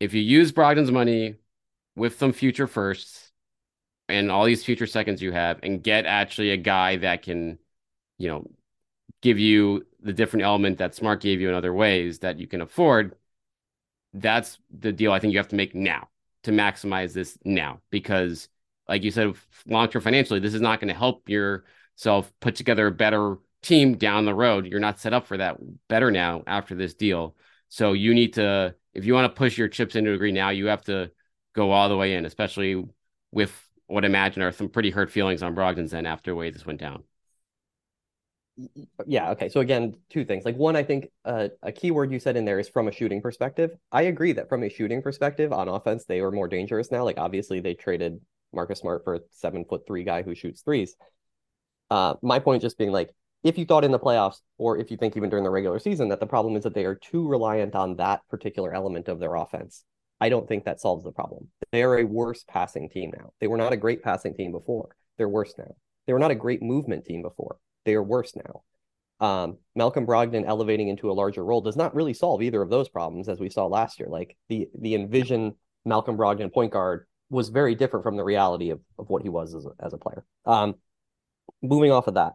[0.00, 1.36] If you use Brogdon's money
[1.96, 3.30] with some future firsts
[4.08, 7.58] and all these future seconds you have and get actually a guy that can,
[8.18, 8.50] you know,
[9.22, 12.60] give you the different element that Smart gave you in other ways that you can
[12.60, 13.14] afford,
[14.12, 16.08] that's the deal I think you have to make now
[16.44, 17.80] to maximize this now.
[17.90, 18.48] Because,
[18.88, 19.34] like you said,
[19.66, 23.96] long term financially, this is not going to help yourself put together a better team
[23.96, 24.66] down the road.
[24.66, 25.56] You're not set up for that
[25.88, 27.36] better now after this deal.
[27.68, 30.50] So you need to, if you want to push your chips into a degree now,
[30.50, 31.10] you have to
[31.52, 32.84] go all the way in, especially
[33.32, 33.52] with
[33.86, 36.66] what I imagine are some pretty hurt feelings on Brogdon's end after the way this
[36.66, 37.02] went down.
[39.06, 39.30] Yeah.
[39.32, 39.48] Okay.
[39.48, 40.44] So again, two things.
[40.44, 42.92] Like one, I think uh, a key word you said in there is from a
[42.92, 43.72] shooting perspective.
[43.92, 47.04] I agree that from a shooting perspective on offense, they are more dangerous now.
[47.04, 48.20] Like obviously they traded
[48.52, 50.96] Marcus Smart for a seven foot three guy who shoots threes.
[51.90, 54.96] Uh, my point just being like if you thought in the playoffs, or if you
[54.96, 57.76] think even during the regular season, that the problem is that they are too reliant
[57.76, 59.84] on that particular element of their offense,
[60.20, 61.48] I don't think that solves the problem.
[61.70, 63.32] They are a worse passing team now.
[63.40, 64.96] They were not a great passing team before.
[65.16, 65.76] They're worse now.
[66.06, 67.58] They were not a great movement team before.
[67.86, 68.62] They are worse now.
[69.26, 72.90] Um, Malcolm Brogdon elevating into a larger role does not really solve either of those
[72.90, 74.10] problems, as we saw last year.
[74.10, 75.54] Like the the envision
[75.86, 79.54] Malcolm Brogdon point guard was very different from the reality of, of what he was
[79.54, 80.24] as a, as a player.
[80.44, 80.74] Um,
[81.62, 82.34] moving off of that,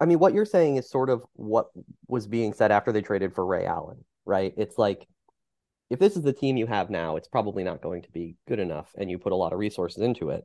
[0.00, 1.68] I mean, what you're saying is sort of what
[2.06, 4.52] was being said after they traded for Ray Allen, right?
[4.56, 5.08] It's like
[5.90, 8.58] if this is the team you have now, it's probably not going to be good
[8.58, 10.44] enough, and you put a lot of resources into it.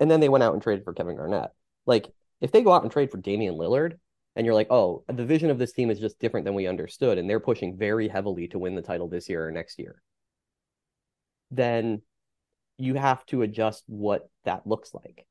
[0.00, 1.50] And then they went out and traded for Kevin Garnett.
[1.86, 2.08] Like,
[2.40, 3.98] if they go out and trade for Damian Lillard,
[4.36, 7.18] and you're like, oh, the vision of this team is just different than we understood,
[7.18, 10.00] and they're pushing very heavily to win the title this year or next year,
[11.50, 12.02] then
[12.76, 15.26] you have to adjust what that looks like.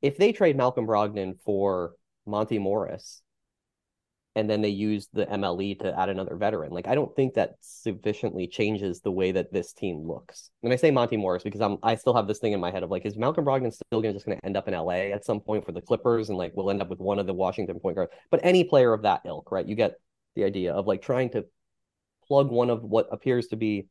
[0.00, 1.92] If they trade Malcolm Brogdon for
[2.26, 3.22] Monte Morris,
[4.34, 6.70] and then they use the MLE to add another veteran.
[6.72, 10.50] Like I don't think that sufficiently changes the way that this team looks.
[10.62, 12.82] And I say Monte Morris because I'm I still have this thing in my head
[12.82, 15.40] of like, is Malcolm Brogdon still gonna just gonna end up in LA at some
[15.40, 17.96] point for the Clippers and like we'll end up with one of the Washington point
[17.96, 18.12] guards.
[18.30, 19.66] But any player of that ilk, right?
[19.66, 19.94] You get
[20.36, 21.46] the idea of like trying to
[22.26, 23.88] plug one of what appears to be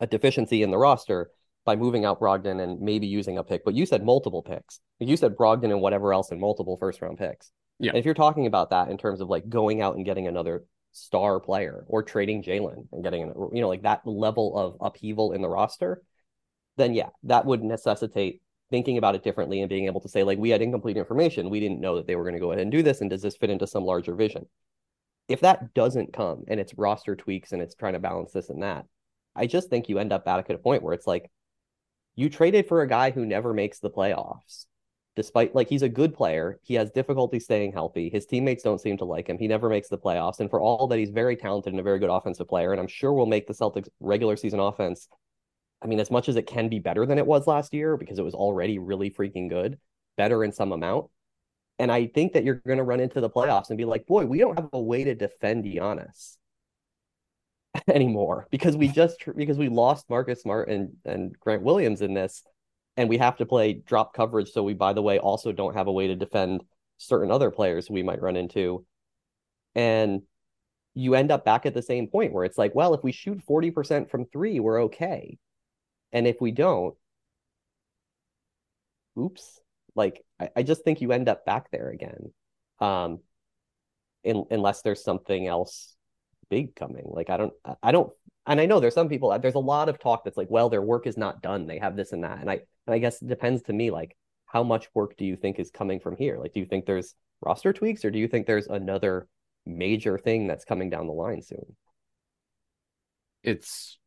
[0.00, 1.30] a deficiency in the roster
[1.64, 4.80] by moving out Brogdon and maybe using a pick, but you said multiple picks.
[4.98, 7.52] You said Brogdon and whatever else in multiple first round picks.
[7.80, 7.90] Yeah.
[7.90, 10.64] And if you're talking about that in terms of like going out and getting another
[10.92, 15.32] star player or trading Jaylen and getting, an, you know, like that level of upheaval
[15.32, 16.02] in the roster,
[16.76, 20.38] then yeah, that would necessitate thinking about it differently and being able to say, like,
[20.38, 21.50] we had incomplete information.
[21.50, 23.00] We didn't know that they were going to go ahead and do this.
[23.00, 24.46] And does this fit into some larger vision?
[25.26, 28.62] If that doesn't come and it's roster tweaks and it's trying to balance this and
[28.62, 28.84] that,
[29.34, 31.30] I just think you end up back at a point where it's like,
[32.14, 34.66] you traded for a guy who never makes the playoffs.
[35.16, 38.08] Despite like he's a good player, he has difficulty staying healthy.
[38.10, 39.38] His teammates don't seem to like him.
[39.38, 40.40] He never makes the playoffs.
[40.40, 42.86] And for all that he's very talented and a very good offensive player, and I'm
[42.86, 45.08] sure will make the Celtics regular season offense
[45.82, 48.18] I mean, as much as it can be better than it was last year because
[48.18, 49.78] it was already really freaking good,
[50.16, 51.06] better in some amount.
[51.78, 54.26] And I think that you're going to run into the playoffs and be like, boy,
[54.26, 56.36] we don't have a way to defend Giannis
[57.88, 62.42] anymore because we just because we lost Marcus Smart and and Grant Williams in this,
[62.96, 64.50] and we have to play drop coverage.
[64.50, 66.62] So we, by the way, also don't have a way to defend
[66.98, 68.84] certain other players we might run into,
[69.74, 70.22] and
[70.94, 73.42] you end up back at the same point where it's like, well, if we shoot
[73.42, 75.38] forty percent from three, we're okay
[76.12, 76.94] and if we don't,
[79.18, 79.60] oops,
[79.94, 82.32] like I, I just think you end up back there again.
[82.80, 83.20] Um,
[84.24, 85.94] in, unless there's something else
[86.50, 87.06] big coming.
[87.06, 88.12] Like I don't, I don't,
[88.46, 89.36] and I know there's some people.
[89.38, 91.66] There's a lot of talk that's like, well, their work is not done.
[91.66, 93.90] They have this and that, and I, and I guess it depends to me.
[93.90, 96.38] Like, how much work do you think is coming from here?
[96.38, 99.28] Like, do you think there's roster tweaks, or do you think there's another
[99.64, 101.76] major thing that's coming down the line soon?
[103.42, 103.98] It's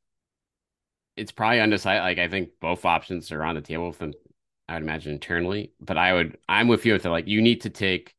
[1.15, 2.03] it's probably undecided.
[2.03, 4.13] Like I think both options are on the table from
[4.67, 7.09] I would imagine internally, but I would I'm with you with it.
[7.09, 8.15] like you need to take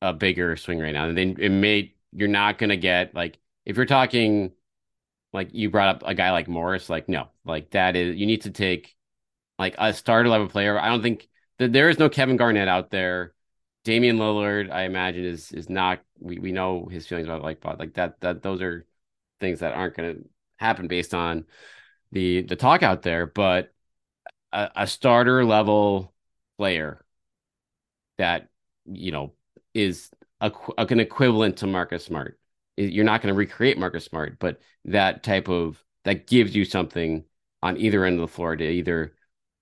[0.00, 1.08] a bigger swing right now.
[1.08, 4.52] And then it may you're not gonna get like if you're talking
[5.32, 8.42] like you brought up a guy like Morris, like no, like that is you need
[8.42, 8.94] to take
[9.58, 10.78] like a starter level player.
[10.78, 13.34] I don't think that there is no Kevin Garnett out there.
[13.84, 16.00] Damian Lillard, I imagine, is is not.
[16.20, 18.86] We, we know his feelings about like but like that that those are
[19.40, 20.24] things that aren't going to
[20.58, 21.46] happen based on
[22.12, 23.72] the the talk out there, but
[24.52, 26.12] a, a starter level
[26.58, 27.04] player
[28.18, 28.48] that
[28.86, 29.32] you know
[29.74, 30.10] is
[30.42, 32.38] a, an equivalent to Marcus Smart.
[32.76, 37.24] You're not going to recreate Marcus Smart, but that type of that gives you something
[37.62, 39.14] on either end of the floor to either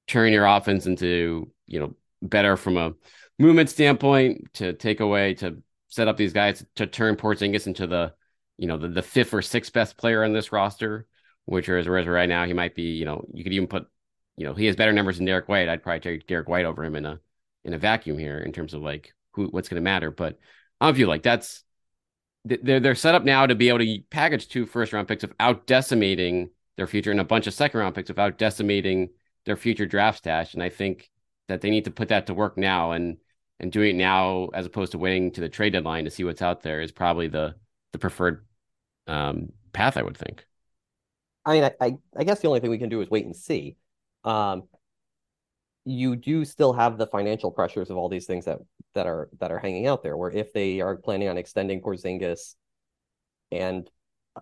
[0.06, 2.94] turn your offense into you know better from a
[3.38, 8.14] movement standpoint to take away to set up these guys to turn Porzingis into the
[8.58, 11.06] you know the, the fifth or sixth best player on this roster
[11.50, 13.86] which is whereas right now he might be, you know, you could even put,
[14.36, 15.68] you know, he has better numbers than Derrick White.
[15.68, 17.18] I'd probably take Derrick White over him in a
[17.64, 20.12] in a vacuum here in terms of like who what's going to matter.
[20.12, 20.38] But
[20.80, 21.64] I feel like that's
[22.44, 25.66] they're they're set up now to be able to package two first round picks without
[25.66, 29.10] decimating their future and a bunch of second round picks without decimating
[29.44, 30.54] their future draft stash.
[30.54, 31.10] And I think
[31.48, 33.18] that they need to put that to work now and
[33.58, 36.40] and doing it now as opposed to waiting to the trade deadline to see what's
[36.40, 37.54] out there is probably the
[37.92, 38.46] the preferred
[39.06, 40.46] um, path, I would think.
[41.44, 43.34] I mean, I, I, I guess the only thing we can do is wait and
[43.34, 43.76] see.
[44.24, 44.64] Um,
[45.90, 48.58] you do still have the financial pressures of all these things that
[48.94, 50.16] that are that are hanging out there.
[50.16, 52.54] Where if they are planning on extending Porzingis,
[53.50, 53.90] and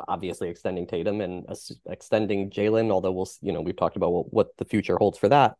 [0.07, 1.47] obviously extending Tatum and
[1.89, 5.29] extending Jaylen, although we'll you know we've talked about what, what the future holds for
[5.29, 5.57] that,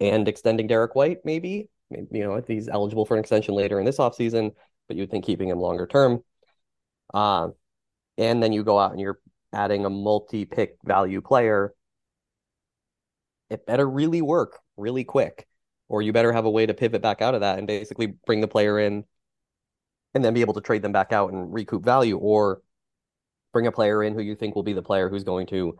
[0.00, 3.78] and extending Derrick White maybe, maybe you know if he's eligible for an extension later
[3.78, 4.52] in this offseason,
[4.88, 6.22] but you'd think keeping him longer term.
[7.12, 7.48] Uh,
[8.18, 9.18] and then you go out and you're
[9.52, 11.74] adding a multi-pick value player,
[13.50, 15.46] it better really work really quick,
[15.88, 18.40] or you better have a way to pivot back out of that and basically bring
[18.40, 19.04] the player in
[20.14, 22.62] and then be able to trade them back out and recoup value, or
[23.52, 25.78] bring a player in who you think will be the player who's going to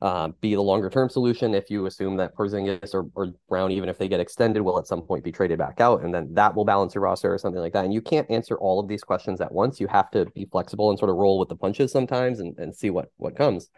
[0.00, 3.88] uh, be the longer term solution if you assume that Porzingis or, or Brown, even
[3.88, 6.54] if they get extended, will at some point be traded back out, and then that
[6.54, 7.84] will balance your roster or something like that.
[7.84, 9.80] And you can't answer all of these questions at once.
[9.80, 12.74] You have to be flexible and sort of roll with the punches sometimes and, and
[12.74, 13.68] see what what comes.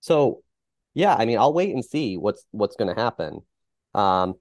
[0.00, 0.42] So,
[0.94, 3.40] yeah, I mean, I'll wait and see what's what's going to happen.
[3.94, 4.34] Um,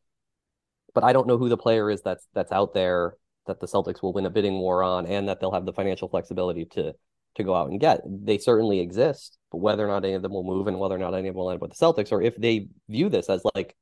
[0.93, 4.01] but I don't know who the player is that's that's out there that the Celtics
[4.01, 6.93] will win a bidding war on, and that they'll have the financial flexibility to
[7.35, 8.01] to go out and get.
[8.05, 10.99] They certainly exist, but whether or not any of them will move and whether or
[10.99, 13.29] not any of them will end up with the Celtics, or if they view this
[13.29, 13.75] as like,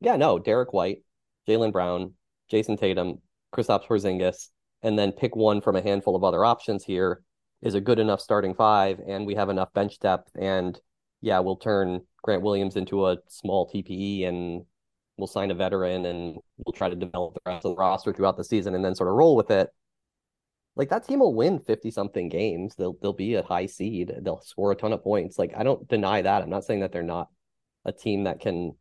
[0.00, 1.02] yeah, no, Derrick White,
[1.48, 2.14] Jaylen Brown,
[2.50, 3.20] Jayson Tatum,
[3.52, 4.48] Kristaps Porzingis,
[4.82, 7.22] and then pick one from a handful of other options here
[7.62, 10.78] is a good enough starting five, and we have enough bench depth, and
[11.24, 14.64] yeah, we'll turn Grant Williams into a small TPE and
[15.16, 18.36] we'll sign a veteran and we'll try to develop the rest of the roster throughout
[18.36, 19.70] the season and then sort of roll with it
[20.76, 22.74] like that team will win 50 something games.
[22.76, 24.12] They'll they'll be a high seed.
[24.22, 25.38] They'll score a ton of points.
[25.38, 26.42] Like I don't deny that.
[26.42, 27.28] I'm not saying that they're not
[27.84, 28.74] a team that can,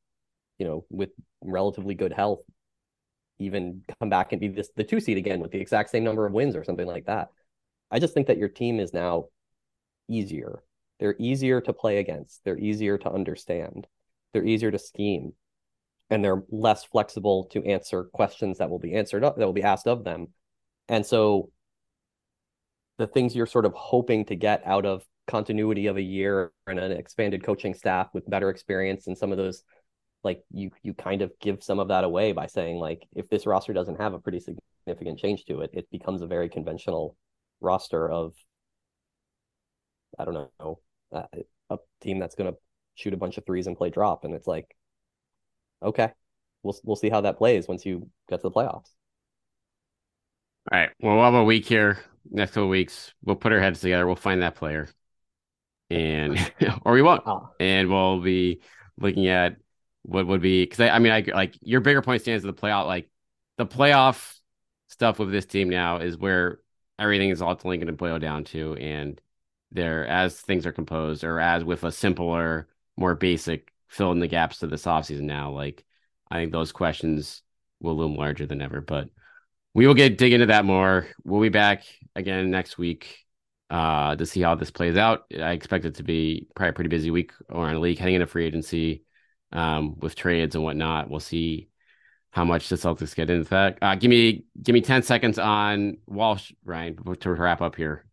[0.58, 1.10] you know, with
[1.42, 2.42] relatively good health,
[3.40, 6.26] even come back and be this the two seed again with the exact same number
[6.26, 7.30] of wins or something like that.
[7.92, 9.26] I just think that your team is now
[10.10, 10.64] easier.
[11.00, 12.44] They're easier to play against.
[12.44, 13.88] They're easier to understand.
[14.34, 15.34] They're easier to scheme.
[16.10, 19.88] And they're less flexible to answer questions that will be answered that will be asked
[19.88, 20.28] of them.
[20.88, 21.50] And so
[22.98, 26.80] the things you're sort of hoping to get out of continuity of a year and
[26.80, 29.64] an expanded coaching staff with better experience and some of those
[30.24, 33.46] like you you kind of give some of that away by saying like if this
[33.46, 37.16] roster doesn't have a pretty significant change to it it becomes a very conventional
[37.62, 38.34] roster of
[40.20, 40.80] i don't know
[41.12, 41.24] uh,
[41.70, 42.58] a team that's going to
[42.96, 44.76] shoot a bunch of threes and play drop and it's like
[45.82, 46.12] okay
[46.64, 48.90] we'll we'll see how that plays once you get to the playoffs.
[50.72, 52.00] All right well we'll have a week here.
[52.30, 54.90] Next couple weeks we'll put our heads together we'll find that player.
[55.90, 56.40] And
[56.86, 57.24] or we won't.
[57.26, 57.50] Oh.
[57.60, 58.62] and we'll be
[58.98, 59.58] looking at
[60.04, 62.60] what would be because I, I mean I like your bigger point stands in the
[62.60, 63.10] playoff like
[63.58, 64.38] the playoff
[64.88, 66.60] stuff with this team now is where
[66.98, 69.20] everything is ultimately going to boil down to and
[69.74, 72.68] there as things are composed or as with a simpler
[72.98, 75.84] more basic fill in the gaps to this offseason now like
[76.30, 77.42] I think those questions
[77.80, 79.10] will loom larger than ever but
[79.74, 81.84] we will get dig into that more we'll be back
[82.16, 83.24] again next week
[83.74, 85.26] uh, to see how this plays out.
[85.36, 88.28] I expect it to be probably a pretty busy week around the league heading into
[88.28, 89.04] free agency
[89.52, 91.10] um, with trades and whatnot.
[91.10, 91.70] We'll see
[92.30, 93.80] how much the Celtics get into that.
[93.82, 98.06] Uh, give me give me ten seconds on Walsh, Ryan, to wrap up here.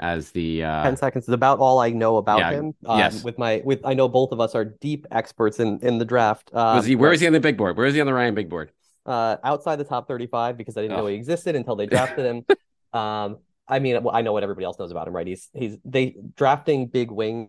[0.00, 2.74] As the uh, ten seconds is about all I know about yeah, him.
[2.84, 5.98] Um, yes, with my with I know both of us are deep experts in in
[5.98, 6.50] the draft.
[6.52, 6.96] Uh, was he?
[6.96, 7.76] Where is he on the big board?
[7.76, 8.72] Where is he on the Ryan big board?
[9.06, 11.02] Uh, outside the top thirty-five because I didn't oh.
[11.02, 12.44] know he existed until they drafted him.
[12.92, 13.38] um,
[13.68, 15.26] I mean, I know what everybody else knows about him, right?
[15.26, 17.48] He's he's they drafting big wings,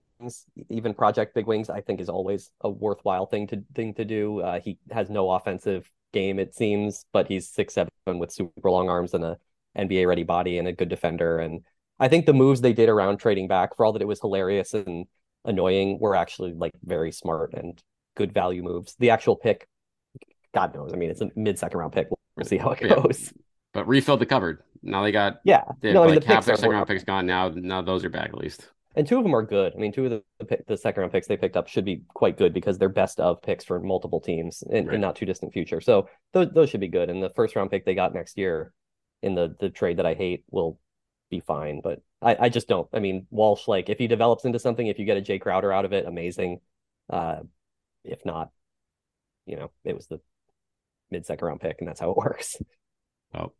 [0.70, 1.70] even project big wings.
[1.70, 4.42] I think is always a worthwhile thing to thing to do.
[4.42, 8.90] Uh, he has no offensive game, it seems, but he's six seven with super long
[8.90, 9.38] arms and a
[9.78, 11.40] NBA ready body and a good defender.
[11.40, 11.62] And
[12.00, 14.74] I think the moves they did around trading back, for all that it was hilarious
[14.74, 15.06] and
[15.46, 17.82] annoying, were actually like very smart and
[18.16, 18.96] good value moves.
[19.00, 19.68] The actual pick,
[20.54, 20.94] God knows.
[20.94, 22.08] I mean, it's a mid second round pick.
[22.36, 23.32] We'll see how it goes.
[23.34, 23.42] Yeah.
[23.74, 24.64] But refilled the cupboard.
[24.82, 25.64] Now they got yeah.
[25.82, 27.50] They no, I mean, like the half their second round picks gone now.
[27.50, 28.70] Now those are back at least.
[28.98, 29.74] And two of them are good.
[29.76, 32.04] I mean, two of the the, the second round picks they picked up should be
[32.14, 34.96] quite good because they're best of picks for multiple teams in, right.
[34.96, 35.82] in not too distant future.
[35.82, 37.10] So those those should be good.
[37.10, 38.72] And the first round pick they got next year
[39.22, 40.80] in the the trade that I hate will
[41.30, 41.82] be fine.
[41.82, 42.88] But I, I just don't.
[42.94, 45.72] I mean, Walsh, like if he develops into something, if you get a Jae Crowder
[45.72, 46.60] out of it, amazing.
[47.10, 47.40] Uh,
[48.04, 48.52] if not,
[49.46, 50.20] you know, it was the
[51.12, 52.58] mid second round pick, and that's how it works.
[53.34, 53.52] Oh,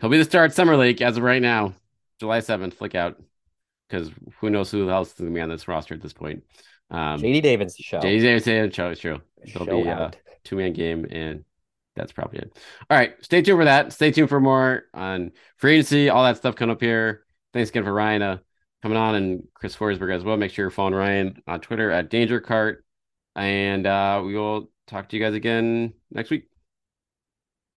[0.00, 1.74] He'll be the star at Summer League as of right now,
[2.18, 2.74] July 7th.
[2.74, 3.20] Flick out
[3.88, 6.42] because who knows who else is going to be on this roster at this point.
[6.90, 8.00] Um, JD Davis show.
[8.00, 9.20] JD Davis show is true.
[9.42, 10.10] It'll show be a
[10.44, 11.44] two man game, and
[11.96, 12.58] that's probably it.
[12.90, 13.92] All right, stay tuned for that.
[13.92, 17.24] Stay tuned for more on free agency, all that stuff coming up here.
[17.52, 18.38] Thanks again for Ryan uh,
[18.82, 20.36] coming on and Chris Forsberg as well.
[20.36, 22.84] Make sure you're following Ryan on Twitter at Danger Cart,
[23.36, 26.48] and uh, we will talk to you guys again next week.